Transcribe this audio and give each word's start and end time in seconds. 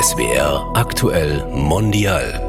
SWR 0.00 0.72
aktuell 0.72 1.44
mondial. 1.52 2.40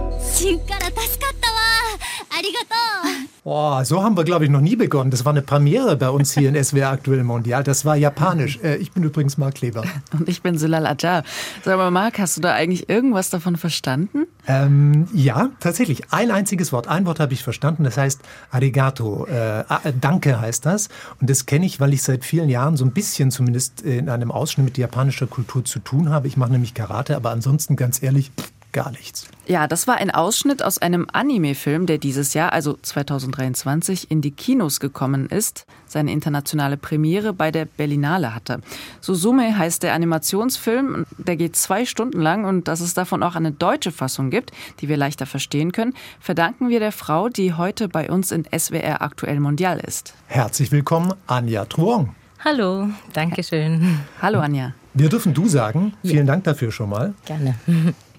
Boah, 3.43 3.83
so 3.85 4.03
haben 4.03 4.15
wir, 4.15 4.23
glaube 4.23 4.45
ich, 4.45 4.51
noch 4.51 4.61
nie 4.61 4.75
begonnen. 4.75 5.09
Das 5.09 5.25
war 5.25 5.31
eine 5.31 5.41
Premiere 5.41 5.95
bei 5.97 6.11
uns 6.11 6.31
hier 6.31 6.49
in 6.49 6.63
SWR 6.63 6.91
Aktuell 6.91 7.23
Mondial. 7.23 7.63
Das 7.63 7.85
war 7.85 7.95
japanisch. 7.95 8.59
Äh, 8.61 8.75
ich 8.75 8.91
bin 8.91 9.01
übrigens 9.03 9.39
Marc 9.39 9.55
Kleber. 9.55 9.83
Und 10.13 10.29
ich 10.29 10.43
bin 10.43 10.59
Sülal 10.59 10.85
Ajar. 10.85 11.23
Sag 11.63 11.77
mal, 11.77 11.89
Marc, 11.89 12.19
hast 12.19 12.37
du 12.37 12.41
da 12.41 12.53
eigentlich 12.53 12.87
irgendwas 12.87 13.31
davon 13.31 13.57
verstanden? 13.57 14.27
Ähm, 14.47 15.07
ja, 15.11 15.49
tatsächlich. 15.59 16.03
Ein 16.11 16.29
einziges 16.29 16.71
Wort. 16.71 16.87
Ein 16.87 17.07
Wort 17.07 17.19
habe 17.19 17.33
ich 17.33 17.41
verstanden. 17.41 17.83
Das 17.83 17.97
heißt 17.97 18.21
Arigato. 18.51 19.25
Äh, 19.25 19.63
Danke 19.99 20.39
heißt 20.39 20.67
das. 20.67 20.89
Und 21.19 21.27
das 21.27 21.47
kenne 21.47 21.65
ich, 21.65 21.79
weil 21.79 21.93
ich 21.93 22.03
seit 22.03 22.23
vielen 22.23 22.47
Jahren 22.47 22.77
so 22.77 22.85
ein 22.85 22.91
bisschen 22.91 23.31
zumindest 23.31 23.81
in 23.81 24.09
einem 24.09 24.29
Ausschnitt 24.29 24.65
mit 24.65 24.77
japanischer 24.77 25.25
Kultur 25.25 25.65
zu 25.65 25.79
tun 25.79 26.09
habe. 26.09 26.27
Ich 26.27 26.37
mache 26.37 26.51
nämlich 26.51 26.75
Karate, 26.75 27.15
aber 27.15 27.31
ansonsten 27.31 27.75
ganz 27.75 28.03
ehrlich, 28.03 28.31
pff, 28.39 28.51
gar 28.71 28.91
nichts. 28.91 29.27
Ja, 29.45 29.67
das 29.67 29.87
war 29.87 29.95
ein 29.95 30.11
Ausschnitt 30.11 30.63
aus 30.63 30.77
einem 30.77 31.07
Anime-Film, 31.11 31.85
der 31.85 31.97
dieses 31.97 32.33
Jahr, 32.33 32.53
also 32.53 32.77
2023, 32.81 34.09
in 34.09 34.21
die 34.21 34.31
Kinos 34.31 34.79
gekommen 34.79 35.27
ist, 35.27 35.65
seine 35.87 36.11
internationale 36.11 36.77
Premiere 36.77 37.33
bei 37.33 37.51
der 37.51 37.65
Berlinale 37.65 38.33
hatte. 38.33 38.61
Suzume 39.01 39.57
heißt 39.57 39.83
der 39.83 39.93
Animationsfilm, 39.93 41.05
der 41.17 41.35
geht 41.35 41.55
zwei 41.55 41.85
Stunden 41.85 42.21
lang 42.21 42.45
und 42.45 42.67
dass 42.67 42.79
es 42.79 42.93
davon 42.93 43.23
auch 43.23 43.35
eine 43.35 43.51
deutsche 43.51 43.91
Fassung 43.91 44.29
gibt, 44.29 44.51
die 44.79 44.87
wir 44.87 44.97
leichter 44.97 45.25
verstehen 45.25 45.71
können, 45.71 45.93
verdanken 46.19 46.69
wir 46.69 46.79
der 46.79 46.91
Frau, 46.91 47.29
die 47.29 47.53
heute 47.53 47.89
bei 47.89 48.09
uns 48.09 48.31
in 48.31 48.45
SWR 48.57 49.01
Aktuell 49.01 49.39
Mondial 49.39 49.79
ist. 49.79 50.13
Herzlich 50.27 50.71
willkommen, 50.71 51.13
Anja 51.27 51.65
Truong. 51.65 52.15
Hallo, 52.43 52.89
danke 53.13 53.43
schön. 53.43 53.99
Hallo 54.21 54.39
Anja. 54.39 54.73
Wir 54.93 55.09
dürfen 55.09 55.33
du 55.33 55.47
sagen. 55.47 55.93
Vielen 56.01 56.27
ja. 56.27 56.33
Dank 56.33 56.43
dafür 56.43 56.71
schon 56.71 56.89
mal. 56.89 57.13
Gerne. 57.25 57.55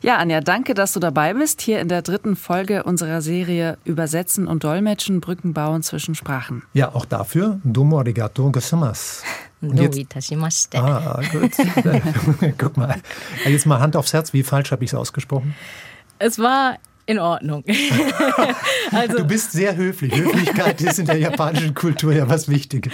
Ja, 0.03 0.17
Anja, 0.17 0.41
danke, 0.41 0.75
dass 0.75 0.93
du 0.95 0.99
dabei 0.99 1.33
bist, 1.33 1.61
hier 1.61 1.81
in 1.81 1.87
der 1.87 2.03
dritten 2.03 2.35
Folge 2.35 2.83
unserer 2.83 3.23
Serie 3.23 3.79
Übersetzen 3.85 4.49
und 4.49 4.65
Dolmetschen, 4.65 5.21
Brücken 5.21 5.55
bauen 5.55 5.85
zwischen 5.85 6.17
Sprachen. 6.17 6.65
Ja, 6.73 6.93
auch 6.93 7.05
dafür, 7.05 7.61
domo 7.63 8.01
arigato 8.01 8.51
gozaimasu. 8.51 9.23
Ah, 10.75 11.21
gut. 11.31 11.53
Guck 12.59 12.77
mal. 12.77 12.97
Jetzt 13.47 13.65
mal 13.65 13.79
Hand 13.79 13.95
aufs 13.95 14.13
Herz, 14.13 14.33
wie 14.33 14.43
falsch 14.43 14.73
habe 14.73 14.83
ich 14.83 14.91
es 14.91 14.95
ausgesprochen? 14.95 15.55
Es 16.19 16.41
war 16.41 16.79
in 17.07 17.19
Ordnung. 17.19 17.65
also, 18.93 19.19
du 19.19 19.25
bist 19.25 19.53
sehr 19.53 19.77
höflich. 19.77 20.15
Höflichkeit 20.15 20.81
ist 20.81 20.99
in 20.99 21.07
der 21.07 21.19
japanischen 21.19 21.75
Kultur 21.75 22.13
ja 22.13 22.29
was 22.29 22.49
Wichtiges. 22.49 22.93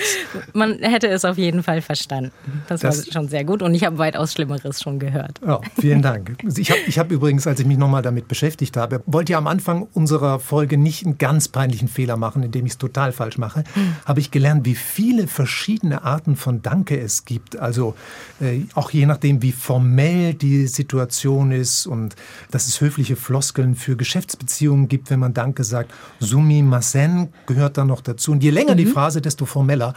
Man 0.54 0.78
hätte 0.78 1.08
es 1.08 1.24
auf 1.24 1.36
jeden 1.36 1.62
Fall 1.62 1.82
verstanden. 1.82 2.32
Das, 2.68 2.80
das 2.80 3.06
war 3.06 3.12
schon 3.12 3.28
sehr 3.28 3.44
gut 3.44 3.62
und 3.62 3.74
ich 3.74 3.84
habe 3.84 3.98
weitaus 3.98 4.32
Schlimmeres 4.32 4.80
schon 4.80 4.98
gehört. 4.98 5.40
Ja, 5.46 5.60
vielen 5.78 6.00
Dank. 6.00 6.36
Ich 6.56 6.70
habe 6.70 6.80
ich 6.86 6.98
hab 6.98 7.10
übrigens, 7.10 7.46
als 7.46 7.60
ich 7.60 7.66
mich 7.66 7.76
nochmal 7.76 8.02
damit 8.02 8.28
beschäftigt 8.28 8.76
habe, 8.76 9.02
wollte 9.06 9.32
ja 9.32 9.38
am 9.38 9.46
Anfang 9.46 9.86
unserer 9.92 10.40
Folge 10.40 10.78
nicht 10.78 11.04
einen 11.04 11.18
ganz 11.18 11.48
peinlichen 11.48 11.88
Fehler 11.88 12.16
machen, 12.16 12.42
indem 12.42 12.64
ich 12.64 12.72
es 12.72 12.78
total 12.78 13.12
falsch 13.12 13.36
mache, 13.36 13.64
hm. 13.74 13.94
habe 14.06 14.20
ich 14.20 14.30
gelernt, 14.30 14.64
wie 14.64 14.74
viele 14.74 15.26
verschiedene 15.26 16.02
Arten 16.04 16.36
von 16.36 16.62
Danke 16.62 16.98
es 16.98 17.26
gibt. 17.26 17.58
Also 17.58 17.94
äh, 18.40 18.62
auch 18.74 18.90
je 18.90 19.04
nachdem, 19.04 19.42
wie 19.42 19.52
formell 19.52 20.32
die 20.32 20.66
Situation 20.66 21.52
ist 21.52 21.86
und 21.86 22.16
dass 22.50 22.68
es 22.68 22.80
höfliche 22.80 23.16
Floskeln 23.16 23.74
für 23.74 23.97
Geschäftsbeziehungen 23.98 24.88
gibt, 24.88 25.10
wenn 25.10 25.20
man 25.20 25.34
Danke 25.34 25.64
sagt. 25.64 25.92
Sumi 26.20 26.62
Masen 26.62 27.28
gehört 27.46 27.76
da 27.76 27.84
noch 27.84 28.00
dazu. 28.00 28.32
Und 28.32 28.42
je 28.42 28.50
länger 28.50 28.72
mhm. 28.72 28.78
die 28.78 28.86
Phrase, 28.86 29.20
desto 29.20 29.44
formeller. 29.44 29.94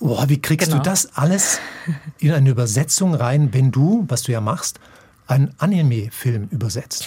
Boah, 0.00 0.28
wie 0.28 0.40
kriegst 0.40 0.70
genau. 0.70 0.82
du 0.82 0.90
das 0.90 1.16
alles 1.16 1.58
in 2.18 2.32
eine 2.32 2.50
Übersetzung 2.50 3.14
rein, 3.14 3.52
wenn 3.52 3.70
du, 3.70 4.04
was 4.08 4.22
du 4.22 4.32
ja 4.32 4.40
machst, 4.40 4.80
einen 5.26 5.54
Anime-Film 5.58 6.48
übersetzt? 6.50 7.06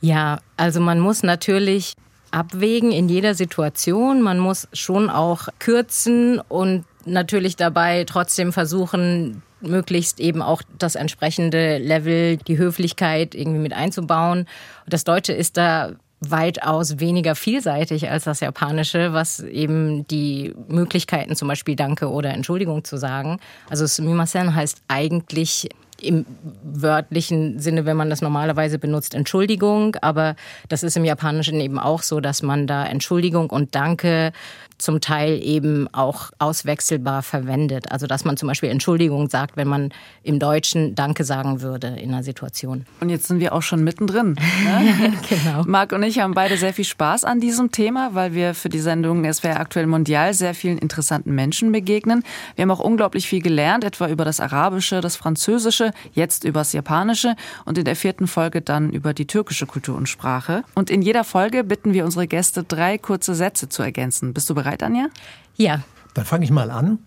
Ja, 0.00 0.40
also 0.56 0.80
man 0.80 1.00
muss 1.00 1.22
natürlich 1.22 1.94
abwägen 2.30 2.92
in 2.92 3.08
jeder 3.08 3.34
Situation. 3.34 4.22
Man 4.22 4.38
muss 4.38 4.68
schon 4.72 5.10
auch 5.10 5.48
kürzen 5.58 6.40
und 6.40 6.84
natürlich 7.04 7.56
dabei 7.56 8.04
trotzdem 8.04 8.52
versuchen, 8.52 9.42
möglichst 9.60 10.20
eben 10.20 10.42
auch 10.42 10.62
das 10.78 10.94
entsprechende 10.94 11.78
Level, 11.78 12.36
die 12.36 12.58
Höflichkeit 12.58 13.34
irgendwie 13.34 13.60
mit 13.60 13.72
einzubauen. 13.72 14.46
Das 14.86 15.04
Deutsche 15.04 15.32
ist 15.32 15.56
da 15.56 15.92
weitaus 16.20 16.98
weniger 16.98 17.34
vielseitig 17.34 18.10
als 18.10 18.24
das 18.24 18.40
Japanische, 18.40 19.12
was 19.12 19.40
eben 19.40 20.06
die 20.08 20.54
Möglichkeiten 20.68 21.36
zum 21.36 21.48
Beispiel 21.48 21.76
Danke 21.76 22.10
oder 22.10 22.30
Entschuldigung 22.30 22.84
zu 22.84 22.96
sagen. 22.96 23.38
Also 23.68 23.86
Sumimasen 23.86 24.54
heißt 24.54 24.82
eigentlich 24.88 25.68
im 26.00 26.26
wörtlichen 26.62 27.58
Sinne, 27.58 27.86
wenn 27.86 27.96
man 27.96 28.10
das 28.10 28.20
normalerweise 28.20 28.78
benutzt, 28.78 29.14
Entschuldigung. 29.14 29.96
Aber 30.02 30.36
das 30.68 30.82
ist 30.82 30.96
im 30.96 31.04
Japanischen 31.04 31.60
eben 31.60 31.78
auch 31.78 32.02
so, 32.02 32.20
dass 32.20 32.42
man 32.42 32.66
da 32.66 32.84
Entschuldigung 32.86 33.50
und 33.50 33.74
Danke 33.74 34.32
zum 34.78 35.00
Teil 35.00 35.42
eben 35.42 35.88
auch 35.92 36.30
auswechselbar 36.38 37.22
verwendet. 37.22 37.90
Also 37.90 38.06
dass 38.06 38.24
man 38.24 38.36
zum 38.36 38.48
Beispiel 38.48 38.68
Entschuldigung 38.68 39.30
sagt, 39.30 39.56
wenn 39.56 39.68
man 39.68 39.90
im 40.22 40.38
Deutschen 40.38 40.94
Danke 40.94 41.24
sagen 41.24 41.62
würde 41.62 41.88
in 41.88 42.12
einer 42.12 42.22
Situation. 42.22 42.84
Und 43.00 43.08
jetzt 43.08 43.26
sind 43.26 43.40
wir 43.40 43.54
auch 43.54 43.62
schon 43.62 43.82
mittendrin. 43.84 44.36
Ne? 44.64 45.12
genau. 45.28 45.62
Marc 45.64 45.92
und 45.92 46.02
ich 46.02 46.20
haben 46.20 46.34
beide 46.34 46.56
sehr 46.56 46.74
viel 46.74 46.84
Spaß 46.84 47.24
an 47.24 47.40
diesem 47.40 47.72
Thema, 47.72 48.10
weil 48.12 48.34
wir 48.34 48.54
für 48.54 48.68
die 48.68 48.80
Sendung 48.80 49.24
Es 49.24 49.42
wäre 49.42 49.58
aktuell 49.58 49.86
mondial 49.86 50.34
sehr 50.34 50.54
vielen 50.54 50.78
interessanten 50.78 51.34
Menschen 51.34 51.72
begegnen. 51.72 52.22
Wir 52.54 52.62
haben 52.62 52.70
auch 52.70 52.80
unglaublich 52.80 53.26
viel 53.26 53.40
gelernt, 53.40 53.84
etwa 53.84 54.08
über 54.08 54.24
das 54.24 54.40
Arabische, 54.40 55.00
das 55.00 55.16
Französische, 55.16 55.92
jetzt 56.12 56.44
über 56.44 56.60
das 56.60 56.72
Japanische 56.72 57.34
und 57.64 57.78
in 57.78 57.84
der 57.84 57.96
vierten 57.96 58.26
Folge 58.26 58.60
dann 58.60 58.90
über 58.90 59.14
die 59.14 59.26
türkische 59.26 59.66
Kultur 59.66 59.96
und 59.96 60.08
Sprache. 60.08 60.64
Und 60.74 60.90
in 60.90 61.02
jeder 61.02 61.24
Folge 61.24 61.64
bitten 61.64 61.94
wir 61.94 62.04
unsere 62.04 62.26
Gäste, 62.26 62.62
drei 62.62 62.98
kurze 62.98 63.34
Sätze 63.34 63.68
zu 63.68 63.82
ergänzen. 63.82 64.34
Bist 64.34 64.50
du 64.50 64.54
bereit? 64.54 64.65
Bereit, 64.66 64.82
Anja? 64.82 65.08
Ja. 65.56 65.82
Dann 66.14 66.24
fange 66.24 66.44
ich 66.44 66.50
mal 66.50 66.70
an. 66.70 66.98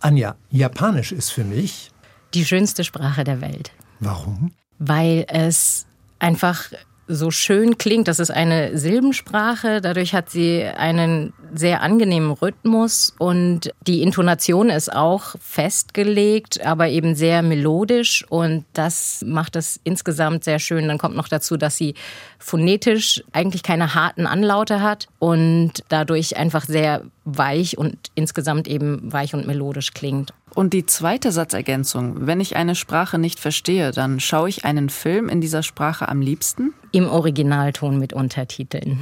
Anja, 0.00 0.36
Japanisch 0.50 1.12
ist 1.12 1.30
für 1.30 1.44
mich 1.44 1.90
die 2.34 2.44
schönste 2.44 2.84
Sprache 2.84 3.24
der 3.24 3.40
Welt. 3.40 3.72
Warum? 4.00 4.52
Weil 4.78 5.24
es 5.28 5.86
einfach 6.18 6.64
so 7.08 7.30
schön 7.30 7.78
klingt. 7.78 8.08
Das 8.08 8.18
ist 8.18 8.30
eine 8.30 8.76
Silbensprache. 8.76 9.80
Dadurch 9.80 10.14
hat 10.14 10.30
sie 10.30 10.64
einen 10.64 11.32
sehr 11.54 11.82
angenehmen 11.82 12.32
Rhythmus 12.32 13.14
und 13.18 13.72
die 13.86 14.02
Intonation 14.02 14.68
ist 14.70 14.92
auch 14.92 15.36
festgelegt, 15.40 16.64
aber 16.64 16.88
eben 16.88 17.14
sehr 17.14 17.42
melodisch 17.42 18.24
und 18.28 18.64
das 18.72 19.22
macht 19.24 19.56
es 19.56 19.80
insgesamt 19.84 20.44
sehr 20.44 20.58
schön. 20.58 20.88
Dann 20.88 20.98
kommt 20.98 21.16
noch 21.16 21.28
dazu, 21.28 21.56
dass 21.56 21.76
sie 21.76 21.94
phonetisch 22.38 23.22
eigentlich 23.32 23.62
keine 23.62 23.94
harten 23.94 24.26
Anlaute 24.26 24.80
hat 24.82 25.08
und 25.18 25.72
dadurch 25.88 26.36
einfach 26.36 26.64
sehr 26.64 27.02
weich 27.24 27.78
und 27.78 27.96
insgesamt 28.14 28.68
eben 28.68 29.12
weich 29.12 29.34
und 29.34 29.46
melodisch 29.46 29.92
klingt. 29.92 30.32
Und 30.56 30.72
die 30.72 30.86
zweite 30.86 31.32
Satzergänzung, 31.32 32.26
wenn 32.26 32.40
ich 32.40 32.56
eine 32.56 32.74
Sprache 32.74 33.18
nicht 33.18 33.38
verstehe, 33.38 33.90
dann 33.90 34.20
schaue 34.20 34.48
ich 34.48 34.64
einen 34.64 34.88
Film 34.88 35.28
in 35.28 35.42
dieser 35.42 35.62
Sprache 35.62 36.08
am 36.08 36.22
liebsten? 36.22 36.72
Im 36.92 37.10
Originalton 37.10 37.98
mit 37.98 38.14
Untertiteln. 38.14 38.98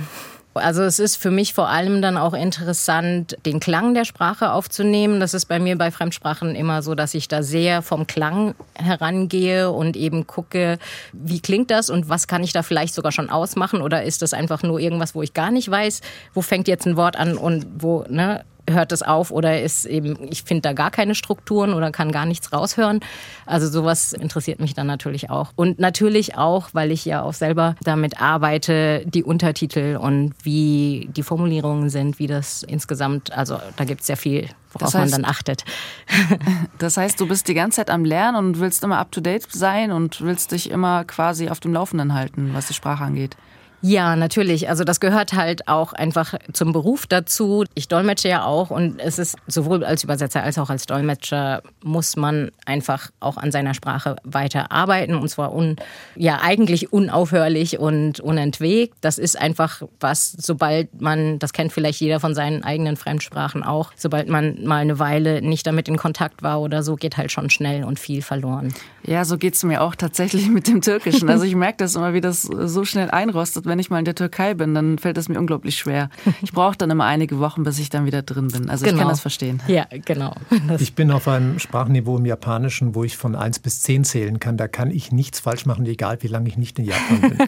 Also 0.55 0.83
es 0.83 0.99
ist 0.99 1.15
für 1.15 1.31
mich 1.31 1.55
vor 1.55 1.69
allem 1.69 2.03
dann 2.03 2.17
auch 2.17 2.35
interessant, 2.35 3.37
den 3.47 3.61
Klang 3.61 3.95
der 3.95 4.05
Sprache 4.05 4.51
aufzunehmen. 4.51 5.21
Das 5.21 5.33
ist 5.33 5.45
bei 5.45 5.61
mir 5.61 5.79
bei 5.79 5.93
Fremdsprachen 5.93 6.57
immer 6.57 6.83
so, 6.83 6.97
dass 6.97 7.15
ich 7.15 7.29
da 7.29 7.45
sehr 7.45 7.83
vom 7.83 8.09
Klang 8.09 8.57
herangehe 8.75 9.71
und 9.71 9.97
eben 9.97 10.27
gucke, 10.27 10.79
wie 11.13 11.39
klingt 11.39 11.71
das 11.71 11.89
und 11.89 12.09
was 12.09 12.27
kann 12.27 12.43
ich 12.43 12.53
da 12.53 12.65
vielleicht 12.65 12.95
sogar 12.95 13.13
schon 13.13 13.31
ausmachen 13.31 13.81
oder 13.81 14.03
ist 14.03 14.23
das 14.23 14.35
einfach 14.35 14.65
nur 14.65 14.81
irgendwas, 14.81 15.15
wo 15.15 15.23
ich 15.23 15.35
gar 15.35 15.53
nicht 15.53 15.71
weiß, 15.71 16.01
wo 16.35 16.43
fängt 16.43 16.67
jetzt 16.67 16.87
ein 16.87 16.97
Wort 16.97 17.15
an 17.15 17.37
und 17.37 17.67
wo, 17.79 18.05
ne? 18.09 18.45
Hört 18.69 18.93
es 18.93 19.03
auf 19.03 19.31
oder 19.31 19.63
ist 19.63 19.85
eben, 19.85 20.17
ich 20.31 20.43
finde 20.45 20.63
da 20.63 20.73
gar 20.73 20.91
keine 20.91 21.15
Strukturen 21.15 21.75
oder 21.75 21.91
kann 21.91 22.13
gar 22.13 22.27
nichts 22.27 22.53
raushören. 22.53 23.01
Also 23.47 23.69
sowas 23.69 24.13
interessiert 24.13 24.61
mich 24.61 24.75
dann 24.75 24.87
natürlich 24.87 25.31
auch. 25.31 25.53
Und 25.57 25.79
natürlich 25.79 26.37
auch, 26.37 26.69
weil 26.73 26.91
ich 26.91 27.05
ja 27.05 27.23
auch 27.23 27.35
selber 27.35 27.77
damit 27.83 28.21
arbeite, 28.21 29.03
die 29.07 29.25
Untertitel 29.25 29.99
und 30.01 30.35
wie 30.43 31.09
die 31.15 31.23
Formulierungen 31.23 31.91
sind, 31.91 32.19
wie 32.19 32.27
das 32.27 32.63
insgesamt, 32.63 33.33
also 33.33 33.59
da 33.77 33.85
gibt 33.85 34.01
es 34.01 34.07
sehr 34.07 34.17
viel, 34.17 34.49
worauf 34.73 34.93
das 34.93 34.95
heißt, 34.95 35.13
man 35.13 35.23
dann 35.23 35.31
achtet. 35.31 35.65
Das 36.79 36.97
heißt, 36.97 37.21
du 37.21 37.27
bist 37.27 37.49
die 37.49 37.55
ganze 37.55 37.77
Zeit 37.77 37.91
am 37.91 38.05
Lernen 38.05 38.37
und 38.37 38.61
willst 38.61 38.85
immer 38.85 38.99
up-to-date 38.99 39.47
sein 39.51 39.93
und 39.93 40.21
willst 40.21 40.53
dich 40.53 40.71
immer 40.71 41.05
quasi 41.05 41.49
auf 41.49 41.61
dem 41.61 41.73
Laufenden 41.73 42.15
halten, 42.15 42.51
was 42.53 42.67
die 42.67 42.75
Sprache 42.75 43.05
angeht. 43.05 43.37
Ja, 43.87 44.17
natürlich. 44.17 44.71
Also 44.71 44.83
das 44.83 44.99
gehört 44.99 45.35
halt 45.35 45.69
auch 45.69 45.93
einfach 45.93 46.33
zum 46.55 46.73
Beruf 46.73 47.07
dazu. 47.07 47.65
Ich 47.75 47.87
dolmetsche 47.87 48.29
ja 48.29 48.47
auch 48.47 48.71
und 48.71 48.99
es 48.99 49.19
ist 49.19 49.37
sowohl 49.47 49.85
als 49.85 50.05
Übersetzer 50.05 50.43
als 50.43 50.57
auch 50.57 50.71
als 50.71 50.87
Dolmetscher 50.87 51.63
muss 51.83 52.17
man 52.17 52.51
einfach 52.65 53.11
auch 53.21 53.37
an 53.37 53.53
seiner 53.53 53.75
Sprache 53.75 54.17
weiter 54.25 54.73
arbeiten 54.73 55.15
und 55.15 55.29
zwar 55.29 55.55
un, 55.55 55.77
ja 56.17 56.41
eigentlich 56.43 56.95
unaufhörlich 56.95 57.79
und 57.79 58.21
unentwegt. 58.21 58.95
Das 59.03 59.19
ist 59.19 59.39
einfach 59.39 59.83
was, 60.01 60.33
sobald 60.33 61.03
man, 61.03 61.39
das 61.39 61.53
kennt 61.53 61.71
vielleicht 61.71 62.01
jeder 62.01 62.21
von 62.21 62.35
seinen 62.35 62.65
eigenen 62.65 62.97
Fremdsprachen 62.97 63.63
auch, 63.63 63.93
sobald 63.97 64.31
man 64.31 64.65
mal 64.65 64.81
eine 64.81 64.99
Weile 64.99 65.43
nicht 65.43 65.67
damit 65.67 65.89
in 65.89 65.99
Kontakt 65.99 66.43
war 66.43 66.63
oder 66.63 66.83
so, 66.83 66.97
geht 66.97 67.19
halt 67.19 67.33
schon 67.33 67.51
schnell 67.51 67.85
und 67.85 67.99
viel 67.99 68.23
verloren. 68.23 68.73
Ja, 69.07 69.27
so 69.27 69.37
geht 69.37 69.57
es 69.57 69.63
mir 69.63 69.83
auch 69.83 69.95
tatsächlich 69.95 70.49
mit 70.49 70.69
dem 70.69 70.81
Türkischen. 70.81 71.29
Also 71.29 71.45
ich 71.45 71.55
merke 71.55 71.77
das 71.77 71.95
immer, 71.97 72.15
wie 72.15 72.23
das 72.23 72.45
so 72.45 72.87
schnell 72.87 73.11
einrostet, 73.11 73.67
wenn 73.75 73.81
ich 73.81 73.91
mal 73.91 73.99
in 73.99 74.05
der 74.05 74.15
Türkei 74.15 74.55
bin, 74.55 74.73
dann 74.73 74.99
fällt 74.99 75.19
es 75.19 75.29
mir 75.29 75.37
unglaublich 75.37 75.77
schwer. 75.77 76.09
Ich 76.43 76.53
brauche 76.53 76.79
dann 76.79 76.91
immer 76.91 77.07
einige 77.07 77.41
Wochen, 77.41 77.65
bis 77.65 77.81
ich 77.81 77.91
dann 77.91 78.07
wieder 78.07 78.23
drin 78.23 78.47
bin. 78.47 78.71
Also 78.71 78.85
genau. 78.85 78.95
ich 78.95 79.01
kann 79.01 79.09
das 79.09 79.19
verstehen. 79.19 79.61
Ja, 79.67 79.87
genau. 80.05 80.33
Das 80.69 80.81
ich 80.81 80.95
bin 80.95 81.11
auf 81.11 81.27
einem 81.27 81.59
Sprachniveau 81.59 82.17
im 82.17 82.25
Japanischen, 82.25 82.95
wo 82.95 83.03
ich 83.03 83.17
von 83.17 83.35
1 83.35 83.59
bis 83.59 83.83
10 83.83 84.05
zählen 84.05 84.39
kann. 84.39 84.57
Da 84.57 84.69
kann 84.69 84.93
ich 84.93 85.11
nichts 85.11 85.41
falsch 85.41 85.67
machen, 85.67 85.85
egal 85.87 86.19
wie 86.21 86.29
lange 86.29 86.49
ich 86.49 86.57
nicht 86.57 86.79
in 86.79 86.85
Japan 86.85 87.21
bin. 87.21 87.39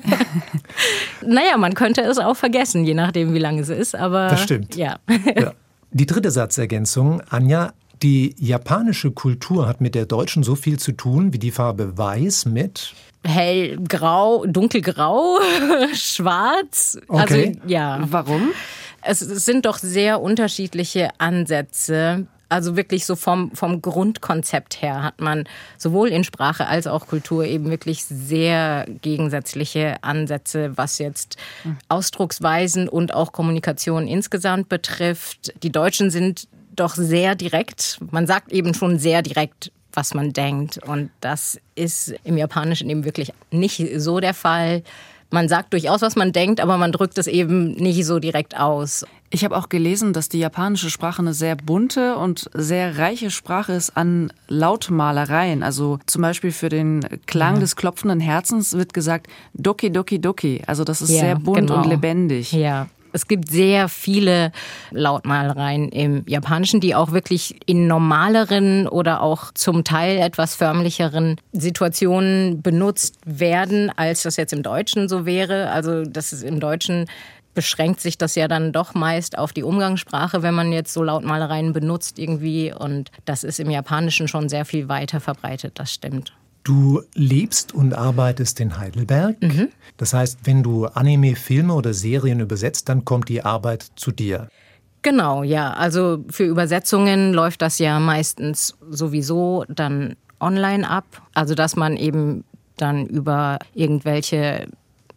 naja, 1.32 1.56
man 1.58 1.74
könnte 1.74 2.00
es 2.00 2.18
auch 2.18 2.36
vergessen, 2.36 2.84
je 2.84 2.94
nachdem, 2.94 3.32
wie 3.32 3.38
lange 3.38 3.60
es 3.60 3.68
ist. 3.68 3.94
Aber 3.94 4.26
das 4.26 4.42
stimmt. 4.42 4.74
Ja. 4.74 4.96
ja. 5.36 5.52
Die 5.92 6.06
dritte 6.06 6.32
Satzergänzung, 6.32 7.22
Anja, 7.30 7.72
die 8.02 8.34
japanische 8.38 9.10
Kultur 9.10 9.66
hat 9.66 9.80
mit 9.80 9.94
der 9.94 10.06
deutschen 10.06 10.42
so 10.42 10.54
viel 10.54 10.78
zu 10.78 10.92
tun 10.92 11.32
wie 11.32 11.38
die 11.38 11.50
Farbe 11.50 11.96
Weiß 11.96 12.46
mit 12.46 12.94
hellgrau, 13.26 14.46
dunkelgrau, 14.46 15.38
schwarz. 15.94 16.98
Also, 17.08 17.22
okay. 17.22 17.56
Also 17.56 17.68
ja. 17.68 17.98
Warum? 18.08 18.52
Es, 19.02 19.20
es 19.20 19.44
sind 19.44 19.66
doch 19.66 19.78
sehr 19.78 20.20
unterschiedliche 20.20 21.10
Ansätze. 21.18 22.26
Also 22.48 22.76
wirklich 22.76 23.06
so 23.06 23.16
vom, 23.16 23.50
vom 23.56 23.82
Grundkonzept 23.82 24.80
her 24.80 25.02
hat 25.02 25.20
man 25.20 25.48
sowohl 25.78 26.08
in 26.10 26.22
Sprache 26.22 26.68
als 26.68 26.86
auch 26.86 27.08
Kultur 27.08 27.44
eben 27.44 27.70
wirklich 27.70 28.04
sehr 28.04 28.86
gegensätzliche 29.02 29.96
Ansätze, 30.02 30.76
was 30.76 30.98
jetzt 30.98 31.36
Ausdrucksweisen 31.88 32.88
und 32.88 33.12
auch 33.12 33.32
Kommunikation 33.32 34.06
insgesamt 34.06 34.68
betrifft. 34.68 35.54
Die 35.64 35.72
Deutschen 35.72 36.10
sind 36.10 36.46
doch 36.76 36.94
sehr 36.94 37.34
direkt. 37.34 37.98
Man 38.10 38.26
sagt 38.26 38.52
eben 38.52 38.74
schon 38.74 38.98
sehr 38.98 39.22
direkt, 39.22 39.72
was 39.92 40.14
man 40.14 40.32
denkt. 40.32 40.78
Und 40.86 41.10
das 41.20 41.58
ist 41.74 42.14
im 42.24 42.36
Japanischen 42.36 42.88
eben 42.90 43.04
wirklich 43.04 43.32
nicht 43.50 43.82
so 43.96 44.20
der 44.20 44.34
Fall. 44.34 44.82
Man 45.30 45.48
sagt 45.48 45.72
durchaus, 45.72 46.02
was 46.02 46.14
man 46.14 46.32
denkt, 46.32 46.60
aber 46.60 46.76
man 46.78 46.92
drückt 46.92 47.18
es 47.18 47.26
eben 47.26 47.72
nicht 47.72 48.04
so 48.06 48.20
direkt 48.20 48.56
aus. 48.56 49.04
Ich 49.30 49.44
habe 49.44 49.56
auch 49.56 49.68
gelesen, 49.68 50.12
dass 50.12 50.28
die 50.28 50.38
japanische 50.38 50.88
Sprache 50.88 51.20
eine 51.20 51.34
sehr 51.34 51.56
bunte 51.56 52.16
und 52.16 52.48
sehr 52.54 52.96
reiche 52.98 53.32
Sprache 53.32 53.72
ist 53.72 53.96
an 53.96 54.32
Lautmalereien. 54.46 55.64
Also 55.64 55.98
zum 56.06 56.22
Beispiel 56.22 56.52
für 56.52 56.68
den 56.68 57.04
Klang 57.26 57.54
ja. 57.54 57.60
des 57.60 57.74
klopfenden 57.74 58.20
Herzens 58.20 58.74
wird 58.74 58.94
gesagt 58.94 59.26
Doki 59.52 59.90
Doki 59.90 60.20
Doki. 60.20 60.62
Also 60.66 60.84
das 60.84 61.02
ist 61.02 61.10
ja, 61.10 61.20
sehr 61.20 61.34
bunt 61.36 61.58
genau. 61.58 61.82
und 61.82 61.86
lebendig. 61.86 62.52
Ja. 62.52 62.86
Es 63.16 63.28
gibt 63.28 63.50
sehr 63.50 63.88
viele 63.88 64.52
Lautmalereien 64.90 65.88
im 65.88 66.22
Japanischen, 66.26 66.80
die 66.80 66.94
auch 66.94 67.12
wirklich 67.12 67.56
in 67.64 67.86
normaleren 67.86 68.86
oder 68.86 69.22
auch 69.22 69.52
zum 69.54 69.84
Teil 69.84 70.18
etwas 70.18 70.54
förmlicheren 70.54 71.40
Situationen 71.52 72.60
benutzt 72.60 73.16
werden, 73.24 73.90
als 73.96 74.24
das 74.24 74.36
jetzt 74.36 74.52
im 74.52 74.62
Deutschen 74.62 75.08
so 75.08 75.24
wäre. 75.24 75.70
Also 75.70 76.04
das 76.04 76.34
ist 76.34 76.42
im 76.42 76.60
Deutschen 76.60 77.06
beschränkt 77.54 78.02
sich 78.02 78.18
das 78.18 78.34
ja 78.34 78.48
dann 78.48 78.70
doch 78.70 78.92
meist 78.92 79.38
auf 79.38 79.54
die 79.54 79.62
Umgangssprache, 79.62 80.42
wenn 80.42 80.52
man 80.52 80.72
jetzt 80.72 80.92
so 80.92 81.02
Lautmalereien 81.02 81.72
benutzt 81.72 82.18
irgendwie. 82.18 82.70
Und 82.70 83.10
das 83.24 83.44
ist 83.44 83.58
im 83.58 83.70
Japanischen 83.70 84.28
schon 84.28 84.50
sehr 84.50 84.66
viel 84.66 84.90
weiter 84.90 85.20
verbreitet, 85.20 85.78
das 85.78 85.90
stimmt. 85.90 86.34
Du 86.66 87.02
lebst 87.14 87.72
und 87.72 87.94
arbeitest 87.94 88.58
in 88.58 88.76
Heidelberg. 88.76 89.40
Mhm. 89.40 89.68
Das 89.98 90.12
heißt, 90.12 90.40
wenn 90.42 90.64
du 90.64 90.86
Anime, 90.86 91.36
Filme 91.36 91.72
oder 91.72 91.94
Serien 91.94 92.40
übersetzt, 92.40 92.88
dann 92.88 93.04
kommt 93.04 93.28
die 93.28 93.44
Arbeit 93.44 93.86
zu 93.94 94.10
dir. 94.10 94.48
Genau, 95.02 95.44
ja. 95.44 95.74
Also 95.74 96.24
für 96.28 96.42
Übersetzungen 96.42 97.32
läuft 97.32 97.62
das 97.62 97.78
ja 97.78 98.00
meistens 98.00 98.76
sowieso 98.90 99.64
dann 99.68 100.16
online 100.40 100.90
ab. 100.90 101.04
Also 101.34 101.54
dass 101.54 101.76
man 101.76 101.96
eben 101.96 102.42
dann 102.76 103.06
über 103.06 103.60
irgendwelche 103.72 104.66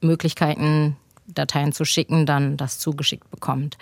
Möglichkeiten, 0.01 0.97
Dateien 1.25 1.73
zu 1.73 1.83
schicken, 1.83 2.27
dann 2.27 2.57
das 2.57 2.77
zugeschickt 2.77 3.31
bekommt. 3.31 3.79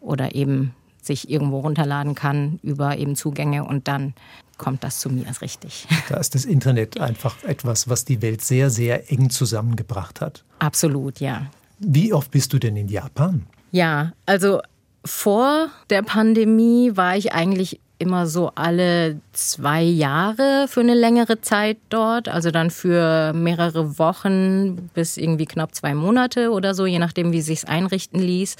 Oder 0.00 0.34
eben 0.34 0.74
sich 1.06 1.30
irgendwo 1.30 1.60
runterladen 1.60 2.14
kann 2.14 2.58
über 2.62 2.96
eben 2.96 3.16
Zugänge 3.16 3.64
und 3.64 3.88
dann 3.88 4.14
kommt 4.58 4.84
das 4.84 5.00
zu 5.00 5.10
mir, 5.10 5.28
ist 5.28 5.42
richtig. 5.42 5.86
Da 6.08 6.18
ist 6.18 6.34
das 6.34 6.44
Internet 6.44 7.00
einfach 7.00 7.42
etwas, 7.42 7.88
was 7.88 8.04
die 8.04 8.22
Welt 8.22 8.42
sehr, 8.42 8.70
sehr 8.70 9.10
eng 9.10 9.30
zusammengebracht 9.30 10.20
hat. 10.20 10.44
Absolut, 10.58 11.20
ja. 11.20 11.46
Wie 11.78 12.12
oft 12.12 12.30
bist 12.30 12.52
du 12.52 12.58
denn 12.58 12.76
in 12.76 12.88
Japan? 12.88 13.46
Ja, 13.72 14.12
also 14.26 14.60
vor 15.04 15.68
der 15.90 16.02
Pandemie 16.02 16.92
war 16.94 17.16
ich 17.16 17.32
eigentlich 17.32 17.80
immer 18.02 18.26
so 18.26 18.50
alle 18.54 19.20
zwei 19.32 19.82
Jahre 19.82 20.66
für 20.68 20.80
eine 20.80 20.94
längere 20.94 21.40
Zeit 21.40 21.78
dort. 21.88 22.28
Also 22.28 22.50
dann 22.50 22.70
für 22.70 23.32
mehrere 23.32 23.98
Wochen 23.98 24.88
bis 24.92 25.16
irgendwie 25.16 25.46
knapp 25.46 25.74
zwei 25.74 25.94
Monate 25.94 26.50
oder 26.50 26.74
so, 26.74 26.84
je 26.84 26.98
nachdem, 26.98 27.32
wie 27.32 27.40
sich 27.40 27.68
einrichten 27.68 28.20
ließ. 28.20 28.56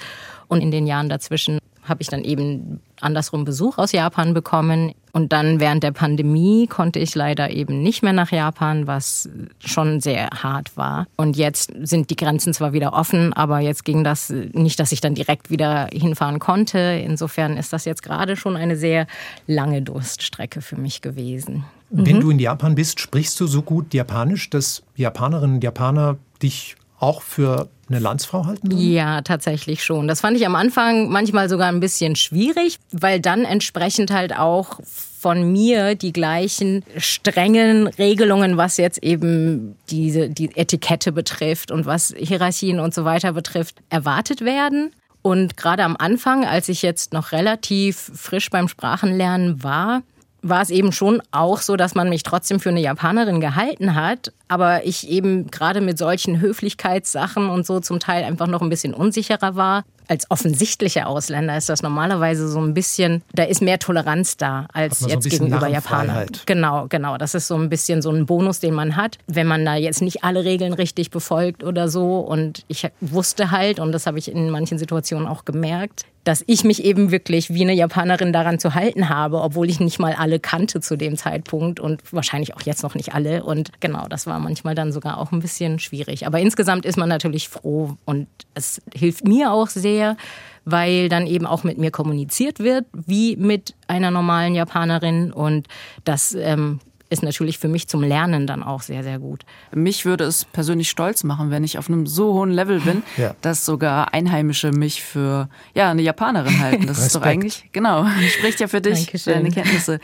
Und 0.49 0.61
in 0.61 0.71
den 0.71 0.87
Jahren 0.87 1.09
dazwischen 1.09 1.59
habe 1.83 2.03
ich 2.03 2.09
dann 2.09 2.25
eben 2.25 2.81
andersrum 3.01 3.45
Besuch 3.45 3.79
aus 3.79 3.93
Japan 3.93 4.35
bekommen. 4.35 4.93
Und 5.13 5.33
dann 5.33 5.61
während 5.61 5.83
der 5.83 5.91
Pandemie 5.91 6.67
konnte 6.67 6.99
ich 6.99 7.15
leider 7.15 7.51
eben 7.51 7.83
nicht 7.83 8.03
mehr 8.03 8.13
nach 8.13 8.33
Japan, 8.33 8.87
was 8.87 9.29
schon 9.59 10.01
sehr 10.01 10.31
hart 10.31 10.77
war. 10.77 11.07
Und 11.17 11.37
jetzt 11.37 11.73
sind 11.83 12.09
die 12.09 12.17
Grenzen 12.17 12.55
zwar 12.55 12.73
wieder 12.73 12.95
offen, 12.95 13.33
aber 13.33 13.61
jetzt 13.61 13.85
ging 13.85 14.05
das 14.05 14.31
nicht, 14.31 14.81
dass 14.81 14.93
ich 14.93 15.01
dann 15.01 15.15
direkt 15.15 15.51
wieder 15.51 15.89
hinfahren 15.93 16.39
konnte. 16.39 16.79
Insofern 16.79 17.57
ist 17.57 17.73
das 17.73 17.85
jetzt 17.85 18.03
gerade 18.03 18.37
schon 18.37 18.57
eine 18.57 18.77
sehr 18.77 19.07
lange 19.47 19.83
Durststrecke 19.83 20.63
für 20.63 20.77
mich 20.77 21.03
gewesen. 21.03 21.65
Wenn 21.91 22.17
mhm. 22.17 22.21
du 22.21 22.31
in 22.31 22.39
Japan 22.39 22.75
bist, 22.75 23.01
sprichst 23.01 23.39
du 23.39 23.47
so 23.47 23.61
gut 23.61 23.93
Japanisch, 23.93 24.49
dass 24.49 24.83
Japanerinnen 24.97 25.57
und 25.57 25.65
Japaner 25.65 26.17
dich 26.43 26.77
auch 27.03 27.23
für 27.23 27.69
eine 27.89 27.99
Landsfrau 27.99 28.47
halten 28.47 28.71
würden? 28.71 28.93
Ja, 28.93 29.23
tatsächlich 29.23 29.85
schon. 29.85 30.09
Das 30.09 30.21
fand 30.21 30.37
ich 30.37 30.47
am 30.47 30.55
Anfang 30.55 31.11
manchmal 31.11 31.49
sogar 31.49 31.69
ein 31.69 31.81
bisschen 31.81 32.17
schwierig, 32.17 32.79
weil 32.93 33.21
dann 33.21 33.45
entsprechend 33.45 34.11
halt 34.11 34.39
auch 34.39 34.81
von 35.19 35.53
mir 35.53 35.95
die 35.95 36.13
gleichen 36.13 36.85
strengen 36.97 37.87
Regelungen, 37.87 38.57
was 38.57 38.77
jetzt 38.77 39.03
eben 39.03 39.77
diese 39.91 40.29
die 40.29 40.57
Etikette 40.57 41.13
betrifft 41.13 41.71
und 41.71 41.87
was 41.87 42.15
Hierarchien 42.17 42.81
und 42.81 42.95
so 42.95 43.05
weiter 43.05 43.33
betrifft, 43.33 43.77
erwartet 43.89 44.41
werden. 44.41 44.93
Und 45.23 45.57
gerade 45.57 45.85
am 45.85 45.97
Anfang, 45.97 46.45
als 46.45 46.69
ich 46.69 46.83
jetzt 46.83 47.13
noch 47.13 47.31
relativ 47.31 48.11
frisch 48.15 48.51
beim 48.51 48.67
Sprachenlernen 48.67 49.63
war, 49.63 50.03
war 50.43 50.61
es 50.61 50.71
eben 50.71 50.93
schon 50.93 51.23
auch 51.31 51.61
so, 51.61 51.77
dass 51.77 51.95
man 51.95 52.09
mich 52.09 52.25
trotzdem 52.25 52.61
für 52.61 52.71
eine 52.71 52.81
Japanerin 52.81 53.41
gehalten 53.41 53.95
hat, 53.95 54.33
aber 54.49 54.85
ich 54.85 55.09
eben 55.09 55.51
gerade 55.51 55.81
mit 55.81 55.97
solchen 55.99 56.41
Höflichkeitssachen 56.41 57.49
und 57.49 57.65
so 57.65 57.81
zum 57.81 58.01
Teil 58.01 58.25
einfach 58.25 58.49
noch 58.49 58.61
ein 58.61 58.69
bisschen 58.69 58.93
unsicherer 58.93 59.55
war. 59.57 59.85
Als 60.09 60.31
offensichtlicher 60.31 61.07
Ausländer 61.07 61.57
ist 61.57 61.69
das 61.69 61.83
normalerweise 61.83 62.49
so 62.49 62.61
ein 62.61 62.75
bisschen, 62.75 63.23
da 63.33 63.45
ist 63.45 63.63
mehr 63.63 63.79
Toleranz 63.79 64.37
da 64.37 64.67
als 64.73 64.99
so 64.99 65.09
jetzt 65.09 65.31
gegenüber 65.31 65.69
Japanern. 65.69 66.27
Genau, 66.45 66.87
genau. 66.89 67.17
Das 67.17 67.35
ist 67.35 67.47
so 67.47 67.55
ein 67.55 67.71
bisschen 67.71 68.03
so 68.03 68.11
ein 68.11 68.27
Bonus, 68.27 68.59
den 68.59 68.75
man 68.75 68.97
hat, 68.97 69.19
wenn 69.29 69.47
man 69.47 69.65
da 69.65 69.77
jetzt 69.77 70.03
nicht 70.03 70.25
alle 70.25 70.45
Regeln 70.45 70.75
richtig 70.75 71.11
befolgt 71.11 71.63
oder 71.63 71.89
so. 71.89 72.19
Und 72.19 72.65
ich 72.67 72.91
wusste 73.01 73.53
halt, 73.53 73.79
und 73.79 73.93
das 73.93 74.07
habe 74.07 74.19
ich 74.19 74.31
in 74.31 74.51
manchen 74.51 74.77
Situationen 74.77 75.29
auch 75.29 75.45
gemerkt, 75.45 76.05
dass 76.25 76.45
ich 76.47 76.63
mich 76.63 76.85
eben 76.85 77.11
wirklich 77.11 77.53
wie 77.53 77.63
eine 77.63 77.75
Japanerin 77.75 78.33
daran 78.33 78.59
zu 78.59 78.75
halten 78.75 79.09
habe, 79.09 79.41
obwohl 79.41 79.69
ich 79.69 79.81
nicht 79.81 79.99
mal 79.99 80.15
alle 80.15 80.39
kannte 80.39 80.81
zu 80.81 80.97
dem 80.97 81.17
Zeitpunkt 81.17 81.81
und 81.81 82.01
wahrscheinlich 82.13 82.55
auch 82.55 82.63
jetzt 82.63 82.83
noch 82.83 82.95
nicht 82.95 83.15
alle. 83.15 83.45
Und 83.45 83.81
genau, 83.81 84.07
das 84.09 84.27
war 84.27 84.39
manchmal 84.39 84.75
dann 84.75 84.93
sogar 84.93 85.19
auch 85.19 85.33
ein 85.33 85.41
bisschen 85.41 85.81
schwierig. 85.81 86.27
Aber 86.27 86.39
insgesamt 86.39 86.87
ist 86.87 86.97
man 86.97 87.09
natürlich 87.09 87.49
froh 87.49 87.97
und 88.05 88.29
es 88.55 88.81
hilft 88.95 89.27
mir 89.27 89.53
auch 89.53 89.69
sehr, 89.69 90.17
weil 90.65 91.09
dann 91.09 91.27
eben 91.27 91.47
auch 91.47 91.65
mit 91.65 91.79
mir 91.79 91.91
kommuniziert 91.91 92.61
wird, 92.61 92.87
wie 92.93 93.37
mit 93.37 93.75
einer 93.89 94.13
normalen 94.13 94.55
Japanerin 94.55 95.33
und 95.33 95.67
das 96.05 96.35
ähm, 96.35 96.79
ist 97.13 97.23
natürlich 97.23 97.59
für 97.59 97.69
mich 97.69 97.89
zum 97.89 98.03
Lernen 98.03 98.47
dann 98.47 98.63
auch 98.63 98.83
sehr, 98.83 99.03
sehr 99.03 99.19
gut. 99.19 99.45
Mich 99.73 100.05
würde 100.05 100.25
es 100.25 100.45
persönlich 100.45 100.91
stolz 100.91 101.23
machen, 101.25 101.51
wenn 101.51 101.63
ich 101.63 101.79
auf 101.79 101.89
einem 101.89 102.07
so 102.07 102.33
hohen 102.33 102.51
Level 102.51 102.81
bin, 102.81 103.03
ja. 103.17 103.35
dass 103.43 103.65
sogar 103.65 104.15
Einheimische 104.15 104.73
mich 104.73 105.03
für 105.03 105.49
ja, 105.75 105.91
eine 105.91 106.03
Japanerin 106.03 106.59
halten. 106.61 106.87
Das 106.87 106.99
ist 106.99 107.15
doch 107.15 107.23
eigentlich, 107.23 107.69
genau, 107.73 108.07
spricht 108.39 108.61
ja 108.61 108.69
für 108.69 108.81
dich, 108.81 109.05
Dankeschön. 109.05 109.35
deine 109.35 109.51
Kenntnisse. 109.51 110.01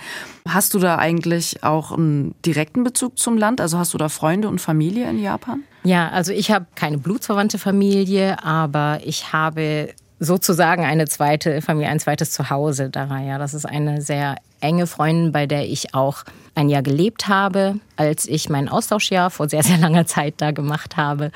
Hast 0.46 0.74
du 0.74 0.78
da 0.78 0.96
eigentlich 0.96 1.64
auch 1.64 1.92
einen 1.92 2.34
direkten 2.44 2.84
Bezug 2.84 3.18
zum 3.18 3.38
Land? 3.38 3.60
Also 3.60 3.78
hast 3.78 3.94
du 3.94 3.98
da 3.98 4.08
Freunde 4.08 4.48
und 4.48 4.60
Familie 4.60 5.08
in 5.08 5.20
Japan? 5.20 5.62
Ja, 5.84 6.10
also 6.10 6.32
ich 6.32 6.50
habe 6.50 6.66
keine 6.74 6.98
blutsverwandte 6.98 7.58
Familie, 7.58 8.44
aber 8.44 9.00
ich 9.04 9.32
habe 9.32 9.94
sozusagen 10.20 10.84
eine 10.84 11.06
zweite 11.06 11.62
Familie, 11.62 11.90
ein 11.90 12.00
zweites 12.00 12.30
Zuhause 12.32 12.90
daran. 12.90 13.26
Ja, 13.26 13.38
das 13.38 13.54
ist 13.54 13.66
eine 13.66 14.00
sehr 14.00 14.36
enge 14.60 14.86
Freundin, 14.86 15.32
bei 15.32 15.46
der 15.46 15.68
ich 15.68 15.94
auch 15.94 16.24
ein 16.54 16.68
Jahr 16.68 16.82
gelebt 16.82 17.28
habe, 17.28 17.76
als 17.96 18.26
ich 18.26 18.48
mein 18.48 18.68
Austauschjahr 18.68 19.30
vor 19.30 19.48
sehr, 19.48 19.62
sehr 19.62 19.78
langer 19.78 20.06
Zeit 20.06 20.34
da 20.38 20.50
gemacht 20.50 20.96
habe. 20.96 21.30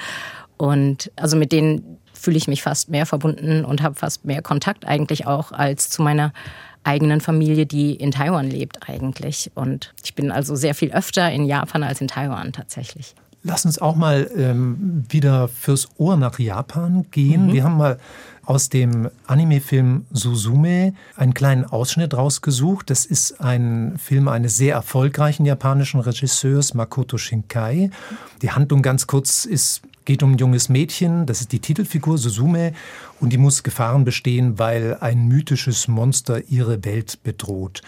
Und 0.56 1.10
also 1.16 1.36
mit 1.36 1.52
denen 1.52 1.98
fühle 2.12 2.36
ich 2.36 2.48
mich 2.48 2.62
fast 2.62 2.88
mehr 2.88 3.06
verbunden 3.06 3.64
und 3.64 3.82
habe 3.82 3.94
fast 3.94 4.24
mehr 4.24 4.42
Kontakt 4.42 4.86
eigentlich 4.86 5.26
auch 5.26 5.52
als 5.52 5.90
zu 5.90 6.02
meiner 6.02 6.32
eigenen 6.84 7.20
Familie, 7.20 7.66
die 7.66 7.94
in 7.94 8.10
Taiwan 8.10 8.48
lebt 8.48 8.88
eigentlich. 8.88 9.50
Und 9.54 9.94
ich 10.04 10.14
bin 10.14 10.30
also 10.30 10.56
sehr 10.56 10.74
viel 10.74 10.92
öfter 10.92 11.30
in 11.30 11.44
Japan 11.44 11.82
als 11.82 12.00
in 12.00 12.08
Taiwan 12.08 12.52
tatsächlich. 12.52 13.14
Lass 13.44 13.64
uns 13.64 13.80
auch 13.80 13.96
mal 13.96 14.30
ähm, 14.36 15.04
wieder 15.08 15.48
fürs 15.48 15.88
Ohr 15.98 16.16
nach 16.16 16.38
Japan 16.38 17.06
gehen. 17.10 17.46
Mhm. 17.46 17.52
Wir 17.52 17.64
haben 17.64 17.76
mal 17.76 17.98
aus 18.44 18.68
dem 18.68 19.08
Anime-Film 19.26 20.06
Suzume 20.11 20.94
einen 21.16 21.34
kleinen 21.34 21.64
Ausschnitt 21.64 22.14
rausgesucht. 22.14 22.90
Das 22.90 23.04
ist 23.04 23.40
ein 23.40 23.99
Film 23.99 24.28
eines 24.28 24.56
sehr 24.56 24.75
erfolgreichen 24.75 25.46
japanischen 25.46 26.00
Regisseurs, 26.00 26.75
Makoto 26.75 27.18
Shinkai. 27.18 27.90
Die 28.42 28.50
Handlung 28.50 28.82
ganz 28.82 29.06
kurz 29.06 29.44
ist 29.44 29.82
geht 30.04 30.22
um 30.25 30.32
ein 30.32 30.38
junges 30.38 30.68
Mädchen, 30.68 31.26
das 31.26 31.40
ist 31.40 31.52
die 31.52 31.61
Titelfigur 31.61 32.18
Suzume, 32.18 32.72
und 33.20 33.32
die 33.32 33.38
muss 33.38 33.62
Gefahren 33.62 34.04
bestehen, 34.04 34.58
weil 34.58 34.96
ein 35.00 35.28
mythisches 35.28 35.87
Monster 35.87 36.42
ihre 36.49 36.84
Welt 36.84 37.22
bedroht. 37.22 37.82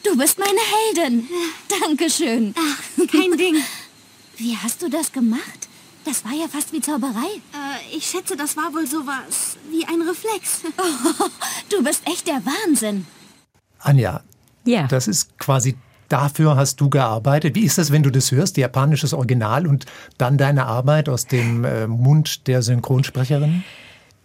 Du 0.03 0.15
bist 0.15 0.37
meine 0.37 0.59
Heldin. 0.59 1.27
Dankeschön. 1.67 2.53
Ach, 2.55 3.07
kein 3.11 3.35
Ding. 3.35 3.55
Wie 4.37 4.55
hast 4.55 4.81
du 4.81 4.89
das 4.89 5.11
gemacht? 5.11 5.67
Das 6.05 6.23
war 6.23 6.31
ja 6.31 6.47
fast 6.47 6.71
wie 6.71 6.79
Zauberei. 6.79 7.41
Äh, 7.53 7.97
ich 7.97 8.05
schätze, 8.05 8.37
das 8.37 8.55
war 8.55 8.73
wohl 8.73 8.87
sowas 8.87 9.57
wie 9.69 9.85
ein 9.85 10.01
Reflex. 10.03 10.61
Oh, 10.77 11.29
du 11.69 11.83
bist 11.83 12.07
echt 12.07 12.27
der 12.27 12.41
Wahnsinn. 12.45 13.05
Anja, 13.82 14.22
ja. 14.64 14.86
das 14.86 15.08
ist 15.08 15.38
quasi 15.38 15.76
dafür 16.08 16.56
hast 16.56 16.80
du 16.80 16.90
gearbeitet. 16.90 17.54
Wie 17.54 17.64
ist 17.64 17.78
das, 17.78 17.90
wenn 17.90 18.02
du 18.02 18.10
das 18.10 18.30
hörst, 18.32 18.56
japanisches 18.58 19.14
Original 19.14 19.66
und 19.66 19.86
dann 20.18 20.36
deine 20.36 20.66
Arbeit 20.66 21.08
aus 21.08 21.26
dem 21.26 21.64
äh, 21.64 21.86
Mund 21.86 22.46
der 22.46 22.62
Synchronsprecherin? 22.62 23.64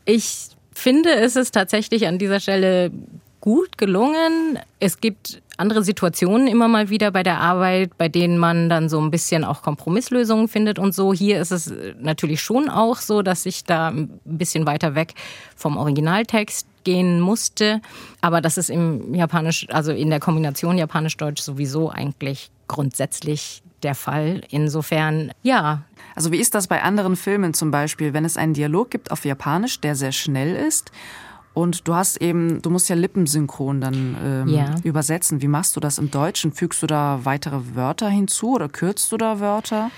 Ich 0.03 0.49
finde, 0.73 1.15
es 1.15 1.35
ist 1.35 1.51
tatsächlich 1.51 2.07
an 2.07 2.19
dieser 2.19 2.39
Stelle 2.39 2.91
gut 3.39 3.77
gelungen. 3.77 4.59
Es 4.79 4.99
gibt 4.99 5.41
andere 5.57 5.83
Situationen 5.83 6.47
immer 6.47 6.67
mal 6.67 6.89
wieder 6.89 7.11
bei 7.11 7.23
der 7.23 7.39
Arbeit, 7.39 7.97
bei 7.97 8.09
denen 8.09 8.37
man 8.37 8.69
dann 8.69 8.89
so 8.89 8.99
ein 8.99 9.09
bisschen 9.09 9.43
auch 9.43 9.61
Kompromisslösungen 9.61 10.47
findet 10.47 10.79
und 10.79 10.93
so. 10.93 11.13
Hier 11.13 11.39
ist 11.39 11.51
es 11.51 11.73
natürlich 11.99 12.41
schon 12.41 12.69
auch 12.69 12.97
so, 12.97 13.21
dass 13.21 13.45
ich 13.45 13.63
da 13.63 13.87
ein 13.87 14.19
bisschen 14.25 14.65
weiter 14.65 14.95
weg 14.95 15.13
vom 15.55 15.77
Originaltext 15.77 16.67
gehen 16.87 17.19
musste. 17.19 17.81
Aber 18.21 18.39
das 18.39 18.57
ist 18.57 18.69
im 18.69 19.13
Japanisch, 19.13 19.67
also 19.71 19.91
in 19.91 20.09
der 20.09 20.21
Kombination 20.21 20.77
Japanisch-Deutsch 20.77 21.41
sowieso 21.41 21.89
eigentlich 21.89 22.49
grundsätzlich 22.69 23.61
der 23.83 23.93
Fall. 23.93 24.41
Insofern, 24.51 25.33
ja. 25.43 25.81
Also 26.15 26.31
wie 26.31 26.37
ist 26.37 26.55
das 26.55 26.67
bei 26.67 26.81
anderen 26.81 27.17
Filmen 27.17 27.53
zum 27.53 27.71
Beispiel, 27.71 28.13
wenn 28.13 28.23
es 28.23 28.37
einen 28.37 28.53
Dialog 28.53 28.89
gibt 28.89 29.11
auf 29.11 29.25
Japanisch, 29.25 29.81
der 29.81 29.97
sehr 29.97 30.13
schnell 30.13 30.55
ist 30.55 30.93
und 31.53 31.89
du 31.89 31.93
hast 31.93 32.21
eben, 32.21 32.61
du 32.61 32.69
musst 32.69 32.87
ja 32.87 32.95
lippensynchron 32.95 33.81
dann 33.81 34.15
ähm, 34.23 34.47
ja. 34.47 34.75
übersetzen. 34.83 35.41
Wie 35.41 35.49
machst 35.49 35.75
du 35.75 35.81
das 35.81 35.97
im 35.97 36.09
Deutschen? 36.09 36.53
Fügst 36.53 36.81
du 36.83 36.87
da 36.87 37.19
weitere 37.23 37.75
Wörter 37.75 38.07
hinzu 38.07 38.53
oder 38.53 38.69
kürzt 38.69 39.11
du 39.11 39.17
da 39.17 39.41
Wörter? 39.41 39.91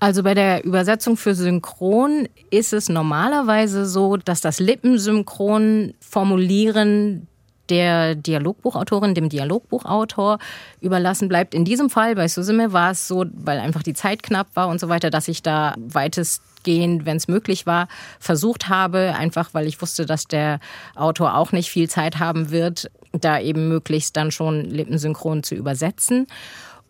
Also 0.00 0.22
bei 0.22 0.34
der 0.34 0.64
Übersetzung 0.64 1.16
für 1.16 1.34
Synchron 1.34 2.28
ist 2.50 2.72
es 2.72 2.88
normalerweise 2.88 3.84
so, 3.84 4.16
dass 4.16 4.40
das 4.40 4.60
Lippensynchron 4.60 5.94
formulieren 6.00 7.26
der 7.68 8.14
Dialogbuchautorin, 8.14 9.14
dem 9.14 9.28
Dialogbuchautor 9.28 10.38
überlassen 10.80 11.28
bleibt. 11.28 11.54
In 11.54 11.64
diesem 11.64 11.90
Fall 11.90 12.14
bei 12.14 12.28
Susume 12.28 12.72
war 12.72 12.92
es 12.92 13.08
so, 13.08 13.24
weil 13.34 13.58
einfach 13.58 13.82
die 13.82 13.92
Zeit 13.94 14.22
knapp 14.22 14.48
war 14.54 14.68
und 14.68 14.80
so 14.80 14.88
weiter, 14.88 15.10
dass 15.10 15.28
ich 15.28 15.42
da 15.42 15.74
weitestgehend, 15.76 17.04
wenn 17.04 17.16
es 17.16 17.28
möglich 17.28 17.66
war, 17.66 17.88
versucht 18.20 18.68
habe, 18.68 19.14
einfach 19.18 19.50
weil 19.52 19.66
ich 19.66 19.82
wusste, 19.82 20.06
dass 20.06 20.26
der 20.26 20.60
Autor 20.94 21.34
auch 21.34 21.52
nicht 21.52 21.70
viel 21.70 21.90
Zeit 21.90 22.18
haben 22.18 22.50
wird, 22.50 22.90
da 23.12 23.38
eben 23.40 23.68
möglichst 23.68 24.16
dann 24.16 24.30
schon 24.30 24.64
lippensynchron 24.64 25.42
zu 25.42 25.54
übersetzen. 25.54 26.26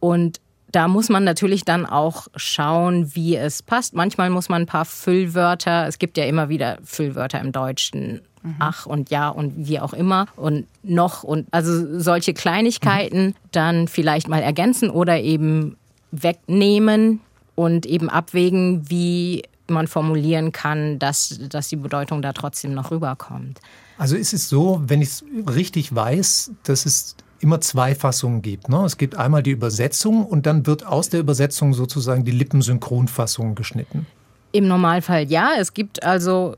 Und 0.00 0.40
da 0.70 0.88
muss 0.88 1.08
man 1.08 1.24
natürlich 1.24 1.64
dann 1.64 1.86
auch 1.86 2.28
schauen, 2.36 3.14
wie 3.14 3.36
es 3.36 3.62
passt. 3.62 3.94
Manchmal 3.94 4.30
muss 4.30 4.48
man 4.48 4.62
ein 4.62 4.66
paar 4.66 4.84
Füllwörter, 4.84 5.86
es 5.86 5.98
gibt 5.98 6.18
ja 6.18 6.24
immer 6.24 6.48
wieder 6.48 6.78
Füllwörter 6.84 7.40
im 7.40 7.52
Deutschen, 7.52 8.20
mhm. 8.42 8.56
ach 8.58 8.86
und 8.86 9.10
ja 9.10 9.28
und 9.28 9.66
wie 9.68 9.80
auch 9.80 9.92
immer 9.92 10.26
und 10.36 10.66
noch 10.82 11.22
und 11.22 11.46
also 11.52 11.98
solche 11.98 12.34
Kleinigkeiten 12.34 13.28
mhm. 13.28 13.34
dann 13.52 13.88
vielleicht 13.88 14.28
mal 14.28 14.42
ergänzen 14.42 14.90
oder 14.90 15.20
eben 15.20 15.76
wegnehmen 16.10 17.20
und 17.54 17.86
eben 17.86 18.08
abwägen, 18.10 18.88
wie 18.88 19.42
man 19.70 19.86
formulieren 19.86 20.52
kann, 20.52 20.98
dass, 20.98 21.38
dass 21.48 21.68
die 21.68 21.76
Bedeutung 21.76 22.22
da 22.22 22.32
trotzdem 22.32 22.72
noch 22.72 22.90
rüberkommt. 22.90 23.60
Also 23.98 24.16
ist 24.16 24.32
es 24.32 24.48
so, 24.48 24.80
wenn 24.86 25.02
ich 25.02 25.08
es 25.08 25.24
richtig 25.48 25.94
weiß, 25.94 26.52
dass 26.62 26.86
es 26.86 27.16
immer 27.40 27.60
zwei 27.60 27.94
Fassungen 27.94 28.42
gibt. 28.42 28.68
Ne? 28.68 28.84
Es 28.84 28.96
gibt 28.96 29.16
einmal 29.16 29.42
die 29.42 29.50
Übersetzung 29.50 30.26
und 30.26 30.46
dann 30.46 30.66
wird 30.66 30.86
aus 30.86 31.08
der 31.08 31.20
Übersetzung 31.20 31.74
sozusagen 31.74 32.24
die 32.24 32.32
Lippensynchronfassung 32.32 33.54
geschnitten. 33.54 34.06
Im 34.52 34.66
Normalfall 34.66 35.24
ja. 35.30 35.52
Es 35.58 35.74
gibt 35.74 36.02
also 36.02 36.56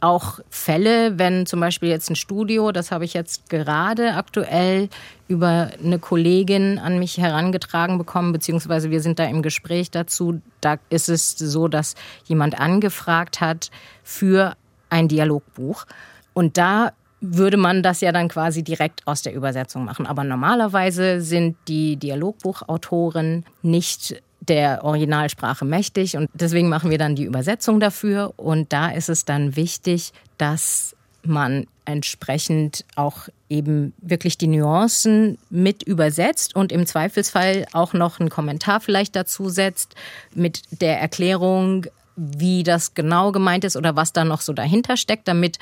auch 0.00 0.40
Fälle, 0.48 1.18
wenn 1.18 1.46
zum 1.46 1.60
Beispiel 1.60 1.88
jetzt 1.88 2.10
ein 2.10 2.16
Studio, 2.16 2.72
das 2.72 2.90
habe 2.90 3.04
ich 3.04 3.14
jetzt 3.14 3.50
gerade 3.50 4.14
aktuell 4.14 4.88
über 5.28 5.70
eine 5.82 5.98
Kollegin 5.98 6.78
an 6.78 6.98
mich 6.98 7.18
herangetragen 7.18 7.98
bekommen, 7.98 8.32
beziehungsweise 8.32 8.90
wir 8.90 9.00
sind 9.00 9.18
da 9.18 9.24
im 9.24 9.42
Gespräch 9.42 9.90
dazu. 9.90 10.40
Da 10.60 10.76
ist 10.88 11.08
es 11.08 11.32
so, 11.32 11.68
dass 11.68 11.94
jemand 12.24 12.58
angefragt 12.58 13.40
hat 13.40 13.70
für 14.02 14.56
ein 14.88 15.08
Dialogbuch. 15.08 15.84
Und 16.32 16.56
da 16.56 16.92
würde 17.34 17.56
man 17.56 17.82
das 17.82 18.00
ja 18.00 18.12
dann 18.12 18.28
quasi 18.28 18.62
direkt 18.62 19.06
aus 19.06 19.22
der 19.22 19.34
Übersetzung 19.34 19.84
machen. 19.84 20.06
Aber 20.06 20.24
normalerweise 20.24 21.20
sind 21.20 21.56
die 21.68 21.96
Dialogbuchautoren 21.96 23.44
nicht 23.62 24.22
der 24.40 24.84
Originalsprache 24.84 25.64
mächtig 25.64 26.16
und 26.16 26.30
deswegen 26.34 26.68
machen 26.68 26.90
wir 26.90 26.98
dann 26.98 27.16
die 27.16 27.24
Übersetzung 27.24 27.80
dafür. 27.80 28.32
Und 28.36 28.72
da 28.72 28.90
ist 28.90 29.08
es 29.08 29.24
dann 29.24 29.56
wichtig, 29.56 30.12
dass 30.38 30.94
man 31.22 31.66
entsprechend 31.84 32.84
auch 32.94 33.28
eben 33.48 33.92
wirklich 33.98 34.38
die 34.38 34.46
Nuancen 34.46 35.38
mit 35.50 35.82
übersetzt 35.82 36.54
und 36.54 36.72
im 36.72 36.86
Zweifelsfall 36.86 37.66
auch 37.72 37.92
noch 37.92 38.20
einen 38.20 38.30
Kommentar 38.30 38.80
vielleicht 38.80 39.16
dazu 39.16 39.48
setzt 39.48 39.94
mit 40.34 40.62
der 40.70 41.00
Erklärung, 41.00 41.86
wie 42.16 42.62
das 42.62 42.94
genau 42.94 43.30
gemeint 43.32 43.64
ist 43.64 43.76
oder 43.76 43.94
was 43.94 44.12
da 44.12 44.24
noch 44.24 44.40
so 44.40 44.52
dahinter 44.52 44.96
steckt, 44.96 45.28
damit 45.28 45.58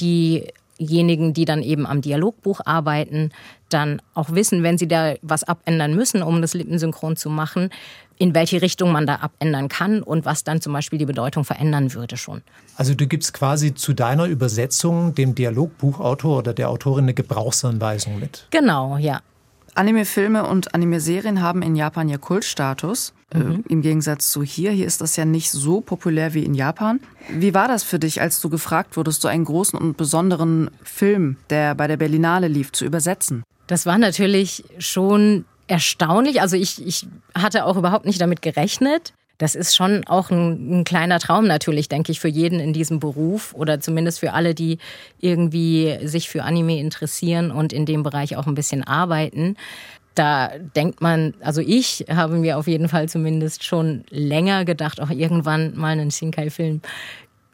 die 0.00 0.48
diejenigen, 0.78 1.32
die 1.34 1.44
dann 1.44 1.62
eben 1.62 1.86
am 1.86 2.00
Dialogbuch 2.00 2.60
arbeiten, 2.64 3.30
dann 3.68 4.00
auch 4.14 4.30
wissen, 4.32 4.62
wenn 4.62 4.78
sie 4.78 4.88
da 4.88 5.14
was 5.22 5.44
abändern 5.44 5.94
müssen, 5.94 6.22
um 6.22 6.40
das 6.40 6.54
lippensynchron 6.54 7.16
zu 7.16 7.30
machen, 7.30 7.70
in 8.16 8.34
welche 8.34 8.60
Richtung 8.62 8.90
man 8.92 9.06
da 9.06 9.16
abändern 9.16 9.68
kann 9.68 10.02
und 10.02 10.24
was 10.24 10.44
dann 10.44 10.60
zum 10.60 10.72
Beispiel 10.72 10.98
die 10.98 11.06
Bedeutung 11.06 11.44
verändern 11.44 11.94
würde 11.94 12.16
schon. 12.16 12.42
Also 12.76 12.94
du 12.94 13.06
gibst 13.06 13.32
quasi 13.32 13.74
zu 13.74 13.92
deiner 13.92 14.26
Übersetzung 14.26 15.14
dem 15.14 15.34
Dialogbuchautor 15.34 16.38
oder 16.38 16.54
der 16.54 16.68
Autorin 16.70 17.04
eine 17.04 17.14
Gebrauchsanweisung 17.14 18.18
mit. 18.18 18.46
Genau, 18.50 18.96
ja. 18.96 19.20
Anime-Filme 19.78 20.44
und 20.44 20.74
Anime-Serien 20.74 21.40
haben 21.40 21.62
in 21.62 21.76
Japan 21.76 22.08
ja 22.08 22.18
Kultstatus. 22.18 23.14
Äh, 23.32 23.38
mhm. 23.38 23.64
Äh, 23.68 23.72
Im 23.72 23.82
Gegensatz 23.82 24.32
zu 24.32 24.42
hier. 24.42 24.72
Hier 24.72 24.86
ist 24.86 25.00
das 25.00 25.14
ja 25.16 25.24
nicht 25.24 25.50
so 25.50 25.80
populär 25.80 26.34
wie 26.34 26.44
in 26.44 26.54
Japan. 26.54 27.00
Wie 27.28 27.54
war 27.54 27.68
das 27.68 27.84
für 27.84 27.98
dich, 27.98 28.20
als 28.20 28.40
du 28.40 28.48
gefragt 28.48 28.96
wurdest, 28.96 29.22
so 29.22 29.28
einen 29.28 29.44
großen 29.44 29.78
und 29.78 29.96
besonderen 29.96 30.70
Film, 30.82 31.36
der 31.48 31.74
bei 31.76 31.86
der 31.86 31.96
Berlinale 31.96 32.48
lief, 32.48 32.72
zu 32.72 32.84
übersetzen? 32.84 33.44
Das 33.68 33.86
war 33.86 33.98
natürlich 33.98 34.64
schon 34.78 35.44
erstaunlich. 35.68 36.40
Also 36.40 36.56
ich, 36.56 36.84
ich 36.84 37.06
hatte 37.34 37.64
auch 37.64 37.76
überhaupt 37.76 38.06
nicht 38.06 38.20
damit 38.20 38.42
gerechnet. 38.42 39.12
Das 39.38 39.54
ist 39.54 39.76
schon 39.76 40.04
auch 40.06 40.30
ein, 40.30 40.80
ein, 40.80 40.84
kleiner 40.84 41.20
Traum 41.20 41.46
natürlich, 41.46 41.88
denke 41.88 42.10
ich, 42.10 42.20
für 42.20 42.28
jeden 42.28 42.58
in 42.58 42.72
diesem 42.72 42.98
Beruf 42.98 43.54
oder 43.54 43.80
zumindest 43.80 44.18
für 44.18 44.32
alle, 44.32 44.54
die 44.54 44.78
irgendwie 45.20 45.98
sich 46.02 46.28
für 46.28 46.42
Anime 46.42 46.78
interessieren 46.78 47.52
und 47.52 47.72
in 47.72 47.86
dem 47.86 48.02
Bereich 48.02 48.36
auch 48.36 48.48
ein 48.48 48.56
bisschen 48.56 48.82
arbeiten. 48.82 49.56
Da 50.16 50.50
denkt 50.74 51.00
man, 51.00 51.34
also 51.40 51.60
ich 51.60 52.06
habe 52.10 52.36
mir 52.36 52.58
auf 52.58 52.66
jeden 52.66 52.88
Fall 52.88 53.08
zumindest 53.08 53.62
schon 53.62 54.04
länger 54.10 54.64
gedacht, 54.64 55.00
auch 55.00 55.10
irgendwann 55.10 55.76
mal 55.76 55.92
einen 55.92 56.10
Shinkai-Film 56.10 56.80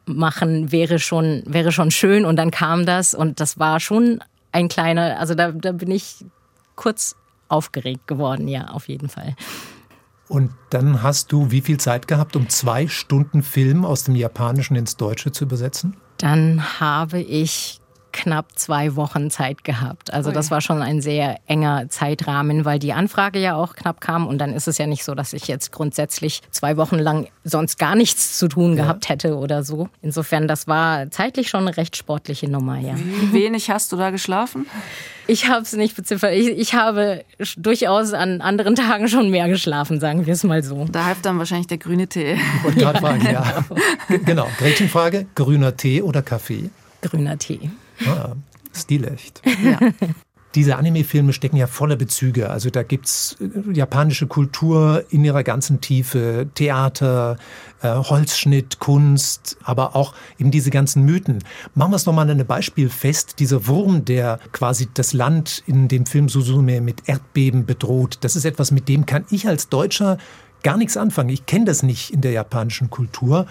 machen 0.07 0.73
wäre 0.73 0.99
schon, 0.99 1.43
wäre 1.47 1.73
schon 1.73 1.91
schön. 1.91 2.25
Und 2.25 2.37
dann 2.37 2.51
kam 2.51 2.87
das 2.87 3.15
und 3.15 3.41
das 3.41 3.59
war 3.59 3.81
schon 3.81 4.21
ein 4.53 4.69
kleiner, 4.69 5.19
also 5.19 5.35
da, 5.35 5.53
da 5.53 5.73
bin 5.73 5.91
ich 5.91 6.25
kurz 6.77 7.17
aufgeregt 7.49 8.07
geworden, 8.07 8.49
ja, 8.49 8.69
auf 8.69 8.89
jeden 8.89 9.09
Fall. 9.09 9.37
Und 10.29 10.53
dann 10.71 11.03
hast 11.03 11.33
du 11.33 11.51
wie 11.51 11.61
viel 11.61 11.79
Zeit 11.79 12.09
gehabt, 12.09 12.37
um 12.37 12.49
zwei 12.49 12.89
Stunden 12.89 13.43
Film 13.43 13.85
aus 13.85 14.05
dem 14.05 14.17
Japanischen 14.17 14.77
ins 14.77 14.97
Deutsche 14.97 15.33
zu 15.33 15.45
übersetzen? 15.45 15.97
Dann 16.19 16.81
habe 16.81 17.21
ich 17.21 17.81
knapp 18.15 18.57
zwei 18.57 18.95
Wochen 18.95 19.29
Zeit 19.29 19.65
gehabt. 19.65 20.15
Also 20.15 20.31
das 20.31 20.53
war 20.53 20.61
schon 20.61 20.81
ein 20.81 21.03
sehr 21.03 21.41
enger 21.47 21.89
Zeitrahmen, 21.89 22.65
weil 22.65 22.79
die 22.79 22.93
Anfrage 22.93 23.41
ja 23.41 23.57
auch 23.57 23.75
knapp 23.75 24.01
kam. 24.01 24.29
Und 24.29 24.39
dann 24.39 24.53
ist 24.55 24.69
es 24.69 24.79
ja 24.79 24.87
nicht 24.87 25.05
so, 25.05 25.17
dass 25.17 25.33
ich 25.33 25.49
jetzt 25.49 25.73
grundsätzlich 25.73 26.41
zwei 26.51 26.77
Wochen 26.77 26.99
lang 26.99 27.27
sonst 27.43 27.77
gar 27.77 27.97
nichts 27.97 28.39
zu 28.39 28.47
tun 28.47 28.77
ja. 28.77 28.85
gehabt 28.85 29.09
hätte 29.09 29.37
oder 29.37 29.65
so. 29.65 29.89
Insofern, 30.01 30.47
das 30.47 30.69
war 30.69 31.11
zeitlich 31.11 31.49
schon 31.49 31.67
eine 31.67 31.77
recht 31.77 31.97
sportliche 31.97 32.49
Nummer, 32.49 32.79
ja. 32.79 32.95
Wie 32.97 33.33
wenig 33.33 33.69
hast 33.69 33.91
du 33.91 33.97
da 33.97 34.11
geschlafen? 34.11 34.67
Ich 35.27 35.49
habe 35.49 35.63
es 35.63 35.73
nicht 35.73 35.97
beziffert. 35.97 36.33
Ich, 36.35 36.49
ich, 36.49 36.75
habe 36.75 37.25
durchaus 37.57 38.13
an 38.13 38.41
anderen 38.41 38.77
Tagen 38.77 39.09
schon 39.09 39.31
mehr 39.31 39.49
geschlafen, 39.49 39.99
sagen 39.99 40.27
wir 40.27 40.35
es 40.35 40.45
mal 40.45 40.63
so. 40.63 40.87
Da 40.91 41.07
hilft 41.07 41.27
dann 41.27 41.39
wahrscheinlich 41.39 41.67
der 41.67 41.79
grüne 41.79 42.07
Tee. 42.07 42.39
Wollte 42.63 42.79
gerade 42.79 42.99
fragen, 43.01 43.25
ja. 43.25 43.65
Genau. 44.25 44.47
Gretchenfrage, 44.59 45.27
grüner 45.35 45.77
Tee 45.77 46.03
oder 46.03 46.23
Kaffee? 46.23 46.71
Grüner 47.01 47.39
Tee. 47.39 47.71
Ah, 48.07 48.33
stilecht. 48.73 49.43
Ja. 49.63 49.79
Diese 50.55 50.77
Anime-Filme 50.77 51.33
stecken 51.33 51.57
ja 51.57 51.67
voller 51.67 51.97
Bezüge. 51.97 52.49
Also 52.49 52.71
da 52.71 52.85
gibt 52.85 53.07
es 53.07 53.37
äh, 53.41 53.73
japanische 53.73 54.29
Kultur 54.29 55.05
in 55.11 55.25
ihrer 55.25 55.43
ganzen 55.43 55.81
Tiefe, 55.81 56.47
Theater, 56.55 57.39
äh, 57.83 57.89
Holzschnitt, 57.89 58.79
Kunst, 58.79 59.57
aber 59.65 59.97
auch 59.97 60.15
eben 60.39 60.53
diese 60.53 60.71
ganzen 60.71 61.05
Mythen. 61.05 61.43
Machen 61.75 61.91
wir 61.91 61.97
es 61.97 62.07
nochmal 62.07 62.27
an 62.27 62.39
einem 62.39 62.47
Beispiel 62.47 62.89
fest. 62.89 63.41
Dieser 63.41 63.67
Wurm, 63.67 64.05
der 64.05 64.39
quasi 64.53 64.89
das 64.95 65.13
Land 65.13 65.65
in 65.67 65.89
dem 65.89 66.07
Film 66.07 66.29
Suzume 66.29 66.81
mit 66.81 67.09
Erdbeben 67.09 67.67
bedroht, 67.67 68.19
das 68.21 68.37
ist 68.37 68.45
etwas, 68.45 68.71
mit 68.71 68.89
dem 68.89 69.07
kann 69.07 69.25
ich 69.31 69.49
als 69.49 69.69
Deutscher 69.69 70.19
gar 70.63 70.77
nichts 70.77 70.97
anfangen. 70.97 71.31
Ich 71.31 71.47
kenne 71.47 71.65
das 71.65 71.83
nicht 71.83 72.11
in 72.11 72.21
der 72.21 72.31
japanischen 72.31 72.91
Kultur. 72.91 73.47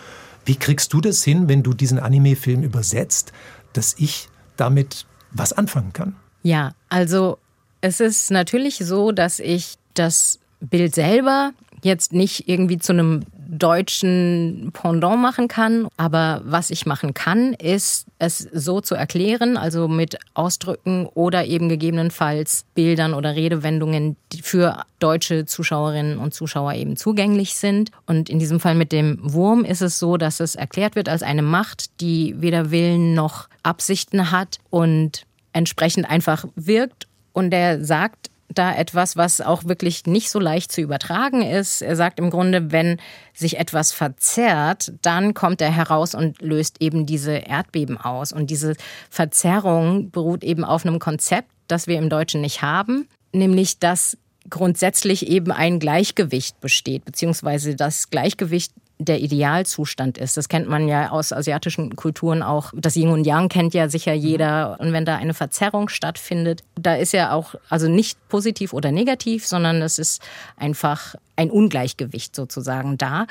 Wie 0.46 0.56
kriegst 0.56 0.94
du 0.94 1.02
das 1.02 1.24
hin, 1.24 1.50
wenn 1.50 1.64
du 1.64 1.74
diesen 1.74 2.00
Anime-Film 2.00 2.64
übersetzt, 2.64 3.34
dass 3.74 3.96
ich 3.98 4.30
damit 4.57 5.05
was 5.31 5.53
anfangen 5.53 5.93
kann. 5.93 6.15
Ja, 6.43 6.74
also 6.89 7.38
es 7.81 8.00
ist 8.00 8.31
natürlich 8.31 8.77
so, 8.77 9.12
dass 9.12 9.39
ich 9.39 9.75
das 9.93 10.39
Bild 10.60 10.95
selber 10.95 11.53
jetzt 11.83 12.13
nicht 12.13 12.48
irgendwie 12.48 12.77
zu 12.77 12.93
einem 12.93 13.25
deutschen 13.53 14.72
Pendant 14.74 15.22
machen 15.22 15.48
kann. 15.48 15.88
Aber 15.98 16.41
was 16.43 16.69
ich 16.69 16.86
machen 16.86 17.13
kann, 17.13 17.53
ist 17.53 18.07
es 18.19 18.39
so 18.39 18.81
zu 18.81 18.95
erklären, 18.95 19.57
also 19.57 19.88
mit 19.88 20.17
Ausdrücken 20.33 21.05
oder 21.07 21.45
eben 21.45 21.69
gegebenenfalls 21.69 22.65
Bildern 22.75 23.13
oder 23.13 23.36
Redewendungen, 23.36 24.15
die 24.31 24.41
für 24.41 24.83
deutsche 25.00 25.45
Zuschauerinnen 25.45 26.17
und 26.17 26.33
Zuschauer 26.33 26.74
eben 26.74 26.98
zugänglich 26.98 27.55
sind. 27.55 27.91
Und 28.07 28.29
in 28.29 28.39
diesem 28.39 28.60
Fall 28.60 28.75
mit 28.75 28.91
dem 28.91 29.19
Wurm 29.22 29.63
ist 29.65 29.81
es 29.81 30.00
so, 30.00 30.17
dass 30.17 30.39
es 30.39 30.55
erklärt 30.55 30.95
wird 30.95 31.10
als 31.10 31.24
eine 31.24 31.41
Macht, 31.41 32.01
die 32.01 32.36
weder 32.41 32.72
Willen 32.72 33.13
noch 33.13 33.48
Absichten 33.62 34.31
hat 34.31 34.60
und 34.69 35.25
entsprechend 35.53 36.10
einfach 36.10 36.45
wirkt. 36.55 37.07
Und 37.31 37.50
der 37.50 37.83
sagt, 37.83 38.29
da 38.57 38.75
etwas, 38.75 39.17
was 39.17 39.41
auch 39.41 39.65
wirklich 39.65 40.05
nicht 40.05 40.29
so 40.29 40.39
leicht 40.39 40.72
zu 40.72 40.81
übertragen 40.81 41.41
ist. 41.41 41.81
Er 41.81 41.95
sagt 41.95 42.19
im 42.19 42.29
Grunde, 42.29 42.72
wenn 42.72 42.98
sich 43.33 43.59
etwas 43.59 43.92
verzerrt, 43.92 44.94
dann 45.01 45.33
kommt 45.33 45.61
er 45.61 45.72
heraus 45.72 46.16
und 46.16 46.42
löst 46.42 46.81
eben 46.81 47.05
diese 47.05 47.33
Erdbeben 47.33 47.98
aus. 47.98 48.31
Und 48.31 48.50
diese 48.50 48.75
Verzerrung 49.09 50.11
beruht 50.11 50.44
eben 50.44 50.63
auf 50.63 50.85
einem 50.85 51.00
Konzept, 51.00 51.50
das 51.68 51.87
wir 51.87 51.98
im 51.98 52.09
Deutschen 52.09 52.42
nicht 52.42 52.61
haben, 52.61 53.07
nämlich 53.31 53.79
dass 53.79 54.18
grundsätzlich 54.50 55.27
eben 55.27 55.51
ein 55.51 55.79
Gleichgewicht 55.79 56.59
besteht, 56.59 57.05
beziehungsweise 57.05 57.75
das 57.75 58.09
Gleichgewicht 58.09 58.74
der 59.00 59.20
Idealzustand 59.20 60.18
ist. 60.18 60.38
Das 60.38 60.50
kennt 60.50 60.70
man 60.70 60.88
ja 60.88 61.10
aus 61.10 61.34
asiatischen 61.34 61.96
Kulturen 61.96 62.44
auch. 62.44 62.72
Das 62.75 62.96
Yin 62.96 63.10
und 63.10 63.25
Yang 63.25 63.50
kennt 63.50 63.74
ja 63.74 63.90
sicher 63.90 64.14
jeder. 64.14 64.79
Und 64.79 64.94
wenn 64.94 65.06
da 65.06 65.16
eine 65.16 65.34
Verzerrung 65.34 65.90
stattfindet, 65.90 66.64
da 66.75 66.96
ist 66.96 67.12
ja 67.12 67.34
auch, 67.34 67.56
also 67.70 67.88
nicht 67.88 68.18
positiv 68.29 68.74
oder 68.74 68.92
negativ, 68.92 69.46
sondern 69.46 69.82
es 69.82 70.00
ist 70.00 70.22
einfach 70.56 71.16
ein 71.36 71.51
Ungleichgewicht 71.51 72.36
sozusagen 72.36 72.98
da. 72.98 73.25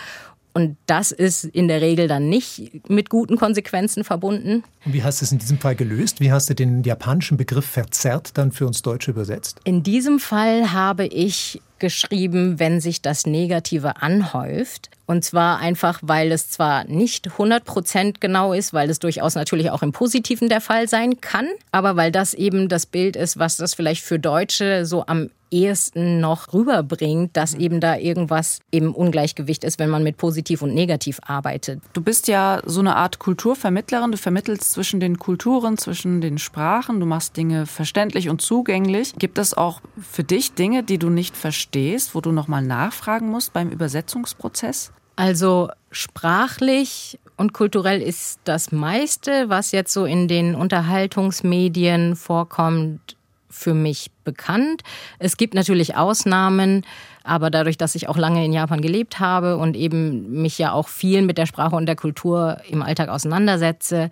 Und 0.55 0.77
das 0.87 1.13
ist 1.13 1.45
in 1.45 1.69
der 1.69 1.81
Regel 1.81 2.09
dann 2.09 2.29
nicht 2.29 2.89
mit 2.89 3.09
guten 3.09 3.37
Konsequenzen 3.37 4.05
verbunden. 4.05 4.65
Und 4.85 4.93
wie 4.93 5.03
hast 5.03 5.21
du 5.21 5.25
es 5.25 5.33
in 5.33 5.39
diesem 5.39 5.59
Fall 5.59 5.75
gelöst? 5.75 6.21
Wie 6.21 6.31
hast 6.31 6.51
du 6.51 6.55
den 6.55 6.83
japanischen 6.83 7.37
Begriff 7.37 7.65
verzerrt 7.65 8.37
dann 8.37 8.53
für 8.53 8.67
uns 8.67 8.83
Deutsche 8.83 9.11
übersetzt? 9.11 9.61
In 9.65 9.83
diesem 9.83 10.19
Fall 10.19 10.73
habe 10.73 11.07
ich 11.07 11.61
geschrieben, 11.79 12.61
wenn 12.61 12.81
sich 12.81 13.03
das 13.03 13.27
Negative 13.27 14.03
anhäuft. 14.03 14.89
Und 15.07 15.25
zwar 15.25 15.59
einfach, 15.59 15.99
weil 16.03 16.31
es 16.31 16.49
zwar 16.49 16.85
nicht 16.85 17.33
100 17.33 17.65
Prozent 17.65 18.21
genau 18.21 18.53
ist, 18.53 18.73
weil 18.73 18.89
es 18.89 19.01
durchaus 19.01 19.35
natürlich 19.35 19.71
auch 19.71 19.83
im 19.83 19.93
Positiven 19.93 20.49
der 20.49 20.61
Fall 20.61 20.89
sein 20.89 21.21
kann, 21.21 21.49
aber 21.73 21.97
weil 21.97 22.13
das 22.13 22.35
eben 22.35 22.69
das 22.69 22.87
Bild 22.87 23.17
ist, 23.17 23.39
was 23.39 23.57
das 23.57 23.75
vielleicht 23.75 24.05
für 24.05 24.19
Deutsche 24.19 24.87
so 24.87 25.05
am 25.07 25.29
ehesten 25.53 26.21
noch 26.21 26.53
rüberbringt, 26.53 27.37
dass 27.37 27.55
eben 27.55 27.81
da 27.81 27.97
irgendwas 27.97 28.61
im 28.71 28.95
Ungleichgewicht 28.95 29.65
ist, 29.65 29.79
wenn 29.79 29.91
man 29.91 30.03
mit 30.03 30.17
positiv 30.17 30.63
und 30.63 30.75
negativ 30.75 31.21
arbeitet. 31.23 31.81
Du 31.93 32.01
bist 32.01 32.29
ja 32.29 32.61
so 32.65 32.81
eine 32.81 32.97
Art 32.97 33.19
Kulturvermittlerin. 33.19 34.13
Du 34.13 34.19
vermittelst 34.19 34.73
zwischen 34.73 35.01
den 35.01 35.19
Kulturen, 35.19 35.79
zwischen 35.79 36.21
den 36.21 36.39
Sprachen. 36.39 37.01
Du 37.01 37.07
machst 37.07 37.37
Dinge 37.37 37.67
verständlich 37.67 38.29
und 38.29 38.41
zugänglich. 38.41 39.15
Gibt 39.19 39.39
es 39.39 39.55
auch 39.55 39.81
für 40.01 40.25
dich 40.25 40.55
Dinge, 40.55 40.83
die 40.83 40.99
du 40.99 41.11
nicht 41.11 41.37
verstehst, 41.37 42.15
wo 42.15 42.21
du 42.21 42.33
nochmal 42.33 42.63
nachfragen 42.63 43.29
musst 43.29 43.53
beim 43.53 43.71
Übersetzungsprozess? 43.71 44.93
Also 45.17 45.69
sprachlich 45.91 47.19
und 47.37 47.53
kulturell 47.53 48.01
ist 48.01 48.41
das 48.45 48.73
meiste, 48.73 49.49
was 49.49 49.73
jetzt 49.73 49.93
so 49.93 50.05
in 50.05 50.29
den 50.29 50.55
Unterhaltungsmedien 50.55 52.17
vorkommt, 52.17 53.17
für 53.53 53.75
mich 53.75 54.11
bekannt. 54.25 54.83
Es 55.19 55.37
gibt 55.37 55.55
natürlich 55.55 55.95
Ausnahmen, 55.95 56.85
aber 57.23 57.51
dadurch, 57.51 57.77
dass 57.77 57.95
ich 57.95 58.09
auch 58.09 58.17
lange 58.17 58.45
in 58.45 58.53
Japan 58.53 58.81
gelebt 58.81 59.21
habe 59.21 59.57
und 59.57 59.77
eben 59.77 60.43
mich 60.43 60.59
ja 60.59 60.73
auch 60.73 60.89
viel 60.89 61.23
mit 61.23 61.39
der 61.39 61.47
Sprache 61.47 61.77
und 61.77 61.87
der 61.87 61.97
Kultur 61.97 62.59
im 62.69 62.83
Alltag 62.83 63.09
auseinandersetze, 63.09 64.11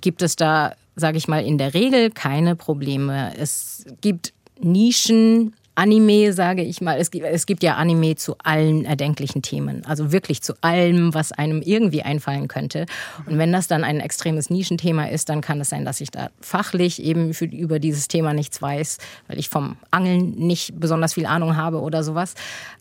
gibt 0.00 0.22
es 0.22 0.36
da, 0.36 0.74
sage 0.96 1.18
ich 1.18 1.28
mal, 1.28 1.44
in 1.44 1.58
der 1.58 1.74
Regel 1.74 2.10
keine 2.10 2.56
Probleme. 2.56 3.32
Es 3.36 3.84
gibt 4.00 4.32
Nischen, 4.60 5.54
Anime, 5.74 6.32
sage 6.32 6.62
ich 6.62 6.80
mal, 6.80 6.98
es 6.98 7.10
gibt, 7.10 7.24
es 7.24 7.46
gibt 7.46 7.62
ja 7.62 7.76
Anime 7.76 8.14
zu 8.16 8.36
allen 8.42 8.84
erdenklichen 8.84 9.40
Themen. 9.42 9.84
Also 9.86 10.12
wirklich 10.12 10.42
zu 10.42 10.54
allem, 10.60 11.14
was 11.14 11.32
einem 11.32 11.62
irgendwie 11.62 12.02
einfallen 12.02 12.48
könnte. 12.48 12.86
Und 13.26 13.38
wenn 13.38 13.52
das 13.52 13.68
dann 13.68 13.82
ein 13.82 14.00
extremes 14.00 14.50
Nischenthema 14.50 15.06
ist, 15.06 15.28
dann 15.28 15.40
kann 15.40 15.60
es 15.60 15.70
sein, 15.70 15.84
dass 15.84 16.00
ich 16.00 16.10
da 16.10 16.30
fachlich 16.40 17.02
eben 17.02 17.32
für, 17.32 17.46
über 17.46 17.78
dieses 17.78 18.08
Thema 18.08 18.34
nichts 18.34 18.60
weiß, 18.60 18.98
weil 19.28 19.38
ich 19.38 19.48
vom 19.48 19.76
Angeln 19.90 20.32
nicht 20.32 20.78
besonders 20.78 21.14
viel 21.14 21.26
Ahnung 21.26 21.56
habe 21.56 21.80
oder 21.80 22.04
sowas. 22.04 22.34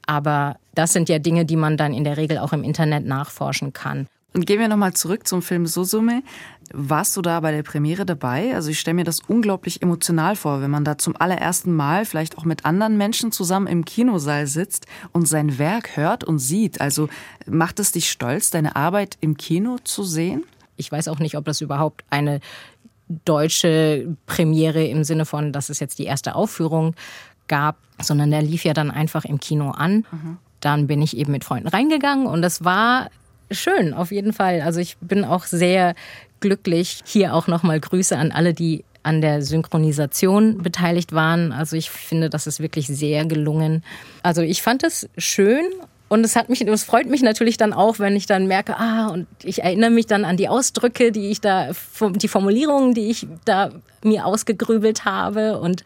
Aber 0.06 0.58
das 0.76 0.92
sind 0.92 1.08
ja 1.08 1.20
Dinge, 1.20 1.46
die 1.46 1.56
man 1.56 1.78
dann 1.78 1.94
in 1.94 2.04
der 2.04 2.18
Regel 2.18 2.40
auch 2.40 2.52
im 2.52 2.64
Internet 2.64 3.06
nachforschen 3.06 3.72
kann. 3.72 4.08
Und 4.34 4.46
gehen 4.46 4.60
wir 4.60 4.70
nochmal 4.70 4.94
zurück 4.94 5.28
zum 5.28 5.42
Film 5.42 5.66
Susume. 5.66 6.24
Warst 6.74 7.18
du 7.18 7.22
da 7.22 7.40
bei 7.40 7.52
der 7.52 7.64
Premiere 7.64 8.06
dabei? 8.06 8.56
Also 8.56 8.70
ich 8.70 8.80
stelle 8.80 8.96
mir 8.96 9.04
das 9.04 9.22
unglaublich 9.28 9.82
emotional 9.82 10.36
vor, 10.36 10.62
wenn 10.62 10.72
man 10.72 10.86
da 10.86 10.98
zum 10.98 11.16
allerersten 11.16 11.74
Mal 11.74 12.06
vielleicht 12.06 12.38
auch 12.38 12.46
mit 12.46 12.66
anderen 12.66 12.98
Menschen 12.98 13.32
zusammen 13.32 13.68
im 13.68 13.86
Kinosaal 13.86 14.48
sitzt 14.48 14.86
und 15.12 15.28
sein 15.28 15.58
Werk 15.58 15.98
hört 15.98 16.24
und 16.24 16.40
sieht. 16.40 16.82
Also 16.82 17.10
macht 17.46 17.80
es 17.80 17.92
dich 17.92 18.10
stolz, 18.10 18.50
deine 18.50 18.76
Arbeit 18.76 19.18
im 19.22 19.38
Kino 19.38 19.78
zu 19.84 20.04
sehen? 20.04 20.44
Ich 20.78 20.92
weiß 20.92 21.08
auch 21.08 21.20
nicht, 21.20 21.38
ob 21.38 21.46
das 21.46 21.62
überhaupt 21.62 22.04
eine 22.10 22.40
deutsche 23.26 24.16
Premiere 24.26 24.86
im 24.86 25.04
Sinne 25.04 25.26
von, 25.26 25.52
dass 25.52 25.70
es 25.70 25.80
jetzt 25.80 26.00
die 26.00 26.06
erste 26.06 26.36
Aufführung 26.36 26.96
gab, 27.48 27.78
sondern 28.02 28.32
der 28.32 28.42
lief 28.42 28.64
ja 28.64 28.74
dann 28.74 28.92
einfach 28.92 29.26
im 29.26 29.40
Kino 29.40 29.72
an. 29.72 30.06
Mhm. 30.12 30.38
Dann 30.62 30.88
bin 30.88 31.02
ich 31.02 31.18
eben 31.18 31.32
mit 31.32 31.44
Freunden 31.44 31.68
reingegangen 31.68 32.28
und 32.28 32.42
das 32.42 32.64
war 32.64 33.10
schön, 33.52 33.94
auf 33.94 34.12
jeden 34.12 34.34
Fall. 34.34 34.62
Also 34.62 34.80
ich 34.80 34.98
bin 35.00 35.24
auch 35.26 35.46
sehr 35.46 35.96
glücklich. 36.40 37.02
Hier 37.06 37.34
auch 37.34 37.48
nochmal 37.48 37.80
Grüße 37.80 38.18
an 38.18 38.32
alle, 38.32 38.54
die 38.54 38.84
an 39.04 39.22
der 39.22 39.42
Synchronisation 39.42 40.60
beteiligt 40.60 41.14
waren. 41.14 41.52
Also 41.52 41.76
ich 41.76 41.90
finde, 41.90 42.30
das 42.30 42.48
ist 42.48 42.60
wirklich 42.60 42.88
sehr 42.88 43.26
gelungen. 43.26 43.84
Also 44.24 44.42
ich 44.42 44.62
fand 44.62 44.84
es 44.84 45.10
schön 45.18 45.66
und 46.10 46.24
es 46.24 46.36
hat 46.36 46.50
mich, 46.50 46.62
es 46.62 46.84
freut 46.84 47.08
mich 47.08 47.22
natürlich 47.22 47.58
dann 47.58 47.74
auch, 47.74 47.98
wenn 47.98 48.16
ich 48.16 48.26
dann 48.26 48.46
merke, 48.48 48.78
ah, 48.78 49.08
und 49.08 49.28
ich 49.44 49.64
erinnere 49.64 49.92
mich 49.92 50.08
dann 50.08 50.26
an 50.26 50.38
die 50.38 50.50
Ausdrücke, 50.50 51.12
die 51.12 51.30
ich 51.30 51.42
da, 51.42 51.72
die 52.16 52.28
Formulierungen, 52.28 52.94
die 52.94 53.10
ich 53.10 53.28
da 53.46 53.72
mir 54.04 54.26
ausgegrübelt 54.26 55.06
habe 55.06 55.60
und 55.60 55.84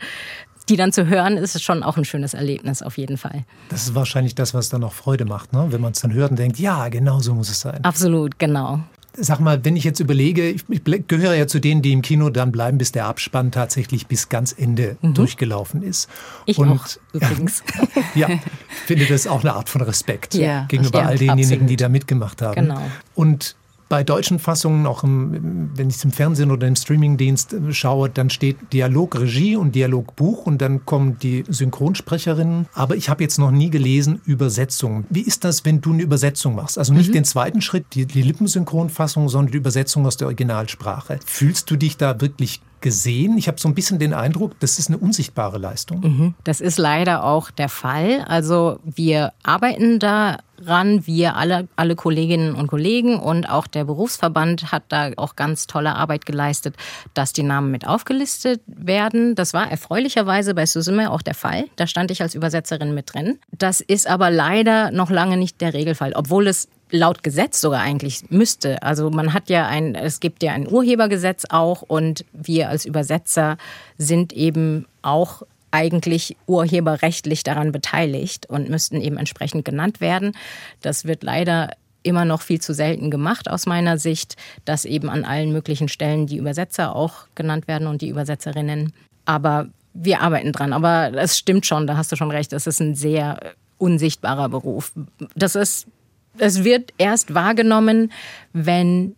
die 0.70 0.78
dann 0.78 0.92
zu 0.92 1.08
hören, 1.08 1.38
ist 1.38 1.62
schon 1.62 1.84
auch 1.84 1.98
ein 1.98 2.06
schönes 2.06 2.34
Erlebnis 2.34 2.82
auf 2.82 2.98
jeden 2.98 3.18
Fall. 3.18 3.46
Das 3.70 3.84
ist 3.84 3.96
wahrscheinlich 3.96 4.36
das, 4.36 4.54
was 4.54 4.70
dann 4.70 4.84
auch 4.84 4.94
Freude 4.94 5.26
macht, 5.26 5.54
ne? 5.54 5.68
wenn 5.70 5.82
man 5.82 5.92
es 5.94 6.02
dann 6.02 6.14
hört 6.14 6.32
und 6.32 6.40
denkt, 6.40 6.60
ja, 6.60 6.90
genau 6.90 7.20
so 7.20 7.34
muss 7.34 7.50
es 7.50 7.62
sein. 7.62 7.84
Absolut, 7.84 8.40
genau. 8.40 8.80
Sag 9.18 9.40
mal, 9.40 9.64
wenn 9.64 9.78
ich 9.78 9.86
jetzt 9.86 10.02
überlege, 10.02 10.50
ich, 10.50 10.66
gehöre 11.08 11.36
ja 11.36 11.48
zu 11.48 11.60
denen, 11.60 11.82
die 11.82 11.94
im 11.94 12.02
Kino 12.02 12.30
dann 12.30 12.52
bleiben, 12.52 12.78
bis 12.78 12.92
der 12.92 13.06
Abspann 13.06 13.50
tatsächlich 13.52 14.08
bis 14.08 14.28
ganz 14.28 14.54
Ende 14.58 14.98
mhm. 15.02 15.14
durchgelaufen 15.14 15.84
ist. 15.84 16.10
Ich 16.46 16.58
und, 16.58 16.70
auch, 16.70 16.86
übrigens. 17.14 17.64
Ja, 18.14 18.30
finde 18.86 19.06
das 19.06 19.28
auch 19.28 19.42
eine 19.42 19.54
Art 19.54 19.70
von 19.70 19.82
Respekt 19.82 20.36
ja, 20.36 20.66
gegenüber 20.66 21.06
all 21.06 21.18
denjenigen, 21.18 21.52
absolut. 21.52 21.70
die 21.70 21.76
da 21.76 21.90
mitgemacht 21.90 22.42
haben. 22.42 22.56
Genau. 22.56 22.82
Und 23.14 23.56
bei 23.88 24.04
deutschen 24.04 24.40
Fassungen, 24.40 24.86
auch 24.88 25.04
im, 25.04 25.72
wenn 25.76 25.90
ich 25.90 25.98
es 25.98 26.04
im 26.04 26.12
Fernsehen 26.12 26.52
oder 26.52 26.68
im 26.68 26.76
Streamingdienst 26.76 27.54
äh, 27.54 27.74
schaue, 27.74 28.10
dann 28.10 28.30
steht 28.30 28.58
Dialog 28.74 29.20
Regie 29.20 29.56
und 29.56 29.76
Dialog 29.76 30.16
Buch 30.16 30.46
und 30.46 30.60
dann 30.62 30.86
kommen 30.86 31.20
die 31.20 31.44
Synchronsprecherinnen. 31.48 32.68
Aber 32.74 32.96
ich 32.96 33.10
habe 33.10 33.24
jetzt 33.24 33.38
noch 33.38 33.52
nie 33.52 33.70
gelesen 33.70 34.22
Übersetzungen. 34.26 35.06
Wie 35.10 35.22
ist 35.22 35.44
das, 35.44 35.66
wenn 35.66 35.82
du 35.82 35.94
eine 35.94 36.04
Übersetzung 36.04 36.56
machst? 36.56 36.78
Also 36.78 36.94
nicht 36.94 37.10
mhm. 37.10 37.14
den 37.14 37.26
zweiten 37.26 37.62
Schritt, 37.62 37.86
die, 37.94 38.06
die 38.06 38.22
Lippensynchronfassung, 38.22 39.30
sondern 39.30 39.52
die 39.52 39.58
Übersetzung 39.58 40.06
aus 40.06 40.18
der 40.18 40.28
Originalsprache. 40.28 41.20
Fühlst 41.26 41.70
du 41.70 41.76
dich 41.76 41.98
da 41.98 42.20
wirklich 42.22 42.62
gesehen. 42.86 43.36
Ich 43.40 43.48
habe 43.48 43.60
so 43.60 43.68
ein 43.68 43.74
bisschen 43.74 43.98
den 43.98 44.14
Eindruck, 44.14 44.60
das 44.60 44.78
ist 44.78 44.90
eine 44.90 45.00
unsichtbare 45.00 45.58
Leistung. 45.58 46.02
Mhm. 46.02 46.34
Das 46.44 46.62
ist 46.62 46.78
leider 46.78 47.24
auch 47.24 47.50
der 47.50 47.68
Fall. 47.68 48.24
Also 48.28 48.78
wir 48.84 49.34
arbeiten 49.42 49.98
daran, 49.98 51.08
wir 51.08 51.36
alle, 51.36 51.68
alle 51.76 51.96
Kolleginnen 51.96 52.54
und 52.54 52.68
Kollegen 52.68 53.20
und 53.20 53.50
auch 53.50 53.66
der 53.66 53.86
Berufsverband 53.86 54.72
hat 54.72 54.84
da 54.90 55.10
auch 55.18 55.36
ganz 55.36 55.66
tolle 55.66 55.96
Arbeit 55.96 56.28
geleistet, 56.28 56.76
dass 57.16 57.34
die 57.34 57.42
Namen 57.42 57.72
mit 57.72 57.88
aufgelistet 57.88 58.62
werden. 58.68 59.34
Das 59.34 59.56
war 59.56 59.68
erfreulicherweise 59.72 60.54
bei 60.54 60.68
Susume 60.68 61.10
auch 61.10 61.24
der 61.24 61.34
Fall. 61.34 61.66
Da 61.78 61.88
stand 61.88 62.12
ich 62.12 62.22
als 62.22 62.36
Übersetzerin 62.36 62.94
mit 62.94 63.16
drin. 63.16 63.40
Das 63.58 63.82
ist 63.82 64.08
aber 64.08 64.30
leider 64.30 64.92
noch 64.92 65.10
lange 65.10 65.38
nicht 65.38 65.60
der 65.60 65.74
Regelfall, 65.74 66.14
obwohl 66.14 66.46
es 66.46 66.68
laut 66.92 67.24
Gesetz 67.24 67.62
sogar 67.62 67.82
eigentlich 67.82 68.30
müsste. 68.30 68.82
Also 68.84 69.10
man 69.10 69.34
hat 69.34 69.50
ja 69.50 69.68
ein, 69.68 69.96
es 69.96 70.20
gibt 70.20 70.44
ja 70.44 70.54
ein 70.54 70.72
Urhebergesetz 70.72 71.46
auch 71.50 71.82
und 71.82 72.26
wir 72.32 72.70
als 72.70 72.86
Übersetzer 72.86 73.58
sind 73.98 74.34
eben 74.34 74.86
auch 75.02 75.44
eigentlich 75.72 76.38
urheberrechtlich 76.48 77.44
daran 77.44 77.72
beteiligt 77.72 78.46
und 78.50 78.70
müssten 78.70 79.02
eben 79.02 79.18
entsprechend 79.18 79.66
genannt 79.66 80.00
werden. 80.00 80.32
Das 80.82 81.06
wird 81.06 81.24
leider 81.24 81.72
immer 82.02 82.24
noch 82.24 82.42
viel 82.42 82.62
zu 82.62 82.74
selten 82.74 83.12
gemacht 83.12 83.50
aus 83.50 83.66
meiner 83.66 83.98
Sicht, 83.98 84.38
dass 84.64 84.86
eben 84.86 85.10
an 85.10 85.26
allen 85.26 85.52
möglichen 85.52 85.90
Stellen 85.90 86.28
die 86.28 86.38
Übersetzer 86.38 86.96
auch 86.96 87.28
genannt 87.34 87.68
werden 87.68 87.88
und 87.88 88.02
die 88.02 88.10
Übersetzerinnen. 88.10 88.94
Aber 89.26 89.68
wir 89.94 90.22
arbeiten 90.22 90.52
dran. 90.52 90.72
Aber 90.72 91.12
es 91.14 91.38
stimmt 91.38 91.66
schon, 91.66 91.88
da 91.88 91.98
hast 91.98 92.12
du 92.12 92.16
schon 92.16 92.32
recht, 92.32 92.54
es 92.54 92.68
ist 92.68 92.80
ein 92.80 92.96
sehr 92.96 93.40
unsichtbarer 93.78 94.50
Beruf. 94.50 94.94
Das 95.36 95.56
ist 95.56 95.88
es 96.38 96.64
wird 96.64 96.94
erst 96.98 97.34
wahrgenommen, 97.34 98.12
wenn 98.54 99.16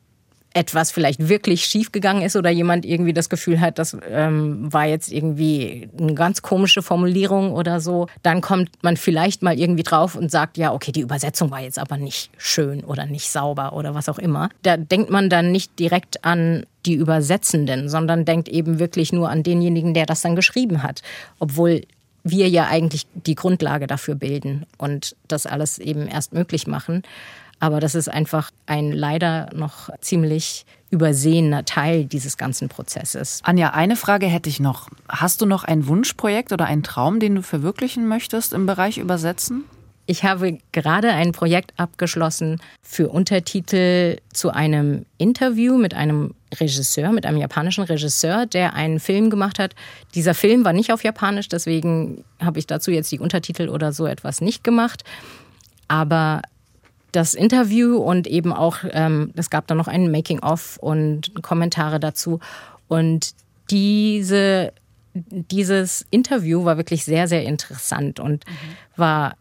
etwas 0.58 0.92
vielleicht 0.92 1.30
wirklich 1.30 1.66
schiefgegangen 1.66 2.24
ist 2.24 2.36
oder 2.36 2.50
jemand 2.50 2.84
irgendwie 2.84 3.14
das 3.14 3.30
Gefühl 3.30 3.62
hat, 3.62 3.78
das 3.78 3.96
ähm, 4.10 4.74
war 4.74 4.88
jetzt 4.88 5.12
irgendwie 5.12 5.88
eine 6.00 6.16
ganz 6.16 6.42
komische 6.42 6.82
Formulierung 6.82 7.52
oder 7.52 7.80
so, 7.80 8.08
dann 8.24 8.42
kommt 8.42 8.72
man 8.82 8.98
vielleicht 8.98 9.44
mal 9.44 9.58
irgendwie 9.58 9.84
drauf 9.84 10.16
und 10.16 10.32
sagt, 10.32 10.58
ja, 10.58 10.74
okay, 10.74 10.92
die 10.92 11.02
Übersetzung 11.02 11.52
war 11.52 11.62
jetzt 11.62 11.78
aber 11.78 11.98
nicht 11.98 12.32
schön 12.38 12.84
oder 12.84 13.06
nicht 13.06 13.30
sauber 13.30 13.74
oder 13.74 13.94
was 13.94 14.10
auch 14.10 14.18
immer. 14.18 14.50
Da 14.64 14.78
denkt 14.78 15.12
man 15.12 15.30
dann 15.30 15.52
nicht 15.52 15.78
direkt 15.78 16.26
an 16.26 16.66
die 16.88 16.96
Übersetzenden, 16.96 17.88
sondern 17.88 18.26
denkt 18.26 18.50
eben 18.50 18.80
wirklich 18.80 19.14
nur 19.14 19.30
an 19.30 19.44
denjenigen, 19.44 19.94
der 19.94 20.08
das 20.08 20.22
dann 20.22 20.36
geschrieben 20.36 20.82
hat. 20.82 21.04
Obwohl 21.38 21.82
wir 22.30 22.50
ja 22.50 22.68
eigentlich 22.68 23.08
die 23.14 23.36
Grundlage 23.36 23.88
dafür 23.88 24.16
bilden 24.16 24.66
und 24.78 25.16
das 25.28 25.46
alles 25.46 25.80
eben 25.80 26.08
erst 26.08 26.34
möglich 26.34 26.68
machen. 26.68 27.04
Aber 27.60 27.80
das 27.80 27.96
ist 27.96 28.08
einfach 28.08 28.52
ein 28.68 28.92
leider 28.92 29.50
noch 29.54 29.90
ziemlich 30.02 30.66
übersehener 30.90 31.66
Teil 31.66 32.06
dieses 32.06 32.38
ganzen 32.38 32.70
Prozesses. 32.70 33.42
Anja, 33.44 33.72
eine 33.72 33.96
Frage 33.96 34.28
hätte 34.28 34.50
ich 34.50 34.60
noch. 34.60 34.90
Hast 35.10 35.42
du 35.42 35.46
noch 35.46 35.64
ein 35.64 35.88
Wunschprojekt 35.88 36.52
oder 36.52 36.66
einen 36.66 36.84
Traum, 36.84 37.20
den 37.20 37.36
du 37.36 37.42
verwirklichen 37.42 38.08
möchtest 38.08 38.54
im 38.54 38.66
Bereich 38.66 38.98
Übersetzen? 38.98 39.66
Ich 40.10 40.24
habe 40.24 40.58
gerade 40.72 41.12
ein 41.12 41.34
Projekt 41.34 41.74
abgeschlossen 41.78 42.62
für 42.82 43.10
Untertitel 43.10 44.18
zu 44.32 44.52
einem 44.52 45.06
Interview 45.18 45.78
mit 45.78 45.94
einem 45.94 46.34
Regisseur, 46.58 47.12
mit 47.12 47.26
einem 47.26 47.40
japanischen 47.40 47.84
Regisseur, 47.84 48.46
der 48.46 48.74
einen 48.74 49.02
Film 49.02 49.30
gemacht 49.30 49.60
hat. 49.60 49.76
Dieser 50.16 50.34
Film 50.34 50.64
war 50.64 50.72
nicht 50.72 50.94
auf 50.94 51.04
Japanisch, 51.04 51.50
deswegen 51.50 52.24
habe 52.40 52.58
ich 52.58 52.68
dazu 52.68 52.90
jetzt 52.90 53.12
die 53.12 53.20
Untertitel 53.20 53.68
oder 53.68 53.92
so 53.92 54.08
etwas 54.08 54.40
nicht 54.40 54.64
gemacht. 54.64 55.04
Aber 55.90 56.42
das 57.12 57.34
Interview 57.34 57.98
und 57.98 58.28
eben 58.28 58.54
auch, 58.54 58.78
ähm, 58.92 59.34
es 59.36 59.50
gab 59.50 59.68
dann 59.68 59.78
noch 59.78 59.90
ein 59.90 60.10
Making-of 60.10 60.78
und 60.78 61.44
Kommentare 61.44 62.00
dazu. 62.00 62.40
Und 62.88 63.32
diese, 63.70 64.72
dieses 65.14 66.06
Interview 66.12 66.64
war 66.64 66.78
wirklich 66.78 67.04
sehr, 67.04 67.28
sehr 67.28 67.44
interessant 67.44 68.22
und 68.22 68.46
mhm. 68.48 68.54
war 68.96 69.36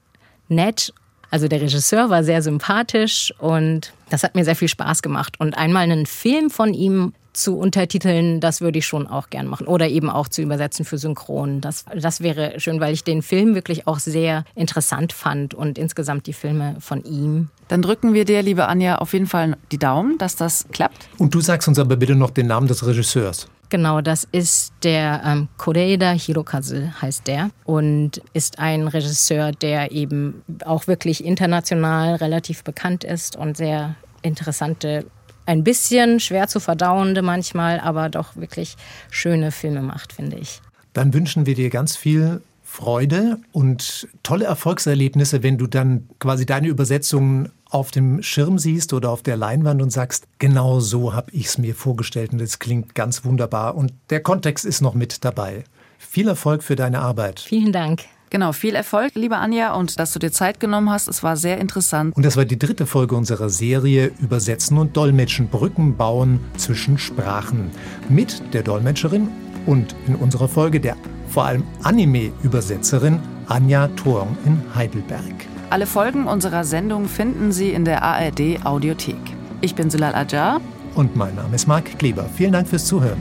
nett. 0.49 0.93
Also 1.31 1.49
der 1.49 1.61
Regisseur 1.61 2.09
war 2.09 2.23
sehr 2.25 2.43
sympathisch 2.43 3.35
und 3.39 3.93
das 4.11 4.23
hat 4.23 4.35
mir 4.35 4.45
sehr 4.45 4.57
viel 4.57 4.69
Spaß 4.69 5.03
gemacht. 5.03 5.35
Und 5.39 5.59
einmal 5.59 5.83
einen 5.83 6.07
Film 6.07 6.51
von 6.51 6.73
ihm 6.73 7.13
zu 7.37 7.59
untertiteln, 7.59 8.41
das 8.41 8.61
würde 8.61 8.79
ich 8.79 8.87
schon 8.87 9.07
auch 9.07 9.31
gern 9.31 9.47
machen. 9.47 9.67
Oder 9.67 9.89
eben 9.89 10.09
auch 10.09 10.29
zu 10.29 10.43
übersetzen 10.43 10.85
für 10.85 10.99
Synchron. 10.99 11.61
Das, 11.61 11.85
das 11.95 12.21
wäre 12.21 12.59
schön, 12.59 12.81
weil 12.81 12.95
ich 12.95 13.05
den 13.05 13.23
Film 13.23 13.55
wirklich 13.55 13.87
auch 13.87 13.99
sehr 13.99 14.45
interessant 14.55 15.13
fand 15.13 15.55
und 15.55 15.79
insgesamt 15.79 16.27
die 16.27 16.33
Filme 16.33 16.77
von 16.81 17.05
ihm. 17.05 17.51
Dann 17.69 17.83
drücken 17.83 18.15
wir 18.15 18.25
dir, 18.25 18.43
liebe 18.43 18.67
Anja, 18.69 18.97
auf 18.99 19.13
jeden 19.13 19.27
Fall 19.27 19.57
die 19.71 19.79
Daumen, 19.79 20.19
dass 20.19 20.37
das 20.37 20.67
klappt. 20.73 21.09
Und 21.19 21.35
du 21.35 21.41
sagst 21.41 21.69
uns 21.69 21.79
aber 21.79 21.97
bitte 21.97 22.15
noch 22.15 22.31
den 22.31 22.47
Namen 22.47 22.69
des 22.69 22.87
Regisseurs. 22.87 23.49
Genau, 23.69 24.01
das 24.01 24.29
ist 24.31 24.73
der 24.85 25.23
ähm, 25.25 25.49
Koreeda 25.57 26.13
Hirokazu 26.13 26.93
heißt 27.03 27.27
der 27.27 27.51
und 27.65 28.23
ist 28.33 28.59
ein 28.61 28.87
Regisseur, 28.87 29.51
der 29.53 29.91
eben 29.91 30.43
auch 30.65 30.87
wirklich 30.87 31.25
international 31.25 32.15
relativ 32.17 32.63
bekannt 32.63 33.03
ist 33.03 33.35
und 33.35 33.57
sehr 33.57 33.97
interessante, 34.23 35.07
ein 35.47 35.65
bisschen 35.65 36.21
schwer 36.21 36.47
zu 36.49 36.61
verdauende 36.61 37.23
manchmal, 37.23 37.81
aber 37.81 38.09
doch 38.09 38.37
wirklich 38.37 38.77
schöne 39.11 39.51
Filme 39.51 39.83
macht, 39.83 40.13
finde 40.13 40.39
ich. 40.39 40.61
Dann 40.93 41.13
wünschen 41.13 41.47
wir 41.47 41.55
dir 41.55 41.71
ganz 41.71 41.97
viel 41.97 42.43
Freude 42.63 43.39
und 43.53 44.09
tolle 44.23 44.45
Erfolgserlebnisse, 44.45 45.43
wenn 45.43 45.57
du 45.57 45.67
dann 45.67 46.09
quasi 46.19 46.47
deine 46.47 46.69
Übersetzungen 46.69 47.51
auf 47.71 47.91
dem 47.91 48.23
Schirm 48.23 48.59
siehst 48.59 48.93
oder 48.93 49.11
auf 49.11 49.23
der 49.23 49.37
Leinwand 49.37 49.83
und 49.83 49.91
sagst, 49.91 50.27
genau 50.39 50.81
so 50.81 51.15
habe 51.15 51.31
ich 51.33 51.47
es 51.47 51.59
mir 51.59 51.75
vorgestellt 51.75 52.33
und 52.33 52.41
es 52.41 52.59
klingt 52.59 52.95
ganz 52.95 53.25
wunderbar 53.25 53.75
und 53.75 53.93
der 54.11 54.21
Kontext 54.21 54.65
ist 54.65 54.81
noch 54.81 54.95
mit 54.95 55.25
dabei. 55.25 55.65
Viel 55.99 56.29
Erfolg 56.29 56.63
für 56.63 56.77
deine 56.77 57.01
Arbeit. 57.01 57.41
Vielen 57.41 57.73
Dank. 57.73 58.05
Genau, 58.31 58.53
viel 58.53 58.75
Erfolg, 58.75 59.15
liebe 59.15 59.37
Anja, 59.37 59.75
und 59.75 60.01
dass 60.01 60.13
du 60.13 60.19
dir 60.19 60.33
Zeit 60.33 60.59
genommen 60.59 60.91
hast. 60.91 61.09
Es 61.09 61.23
war 61.23 61.37
sehr 61.37 61.59
interessant. 61.59 62.17
Und 62.17 62.25
das 62.25 62.37
war 62.37 62.45
die 62.45 62.59
dritte 62.59 62.85
Folge 62.85 63.15
unserer 63.15 63.49
Serie 63.51 64.11
Übersetzen 64.19 64.79
und 64.79 64.97
Dolmetschen, 64.97 65.49
Brücken 65.49 65.97
bauen 65.97 66.41
zwischen 66.57 66.99
Sprachen. 66.99 67.71
Mit 68.09 68.43
der 68.53 68.63
Dolmetscherin 68.63 69.29
und 69.65 69.95
in 70.09 70.17
unserer 70.17 70.49
Folge 70.49 70.81
der 70.81 70.97
vor 71.29 71.45
allem 71.45 71.65
Anime-Übersetzerin 71.83 73.21
Anja 73.47 73.89
Thorn 73.89 74.37
in 74.45 74.61
Heidelberg. 74.75 75.56
Alle 75.69 75.87
Folgen 75.87 76.29
unserer 76.29 76.63
Sendung 76.63 77.09
finden 77.09 77.51
Sie 77.51 77.71
in 77.71 77.85
der 77.85 78.05
ARD 78.05 78.65
Audiothek. 78.65 79.17
Ich 79.61 79.75
bin 79.75 79.91
Sulal 79.91 80.15
Ajar. 80.15 80.61
Und 80.95 81.17
mein 81.17 81.35
Name 81.35 81.57
ist 81.57 81.67
Marc 81.67 81.99
Kleber. 81.99 82.27
Vielen 82.37 82.53
Dank 82.53 82.69
fürs 82.69 82.87
Zuhören. 82.87 83.21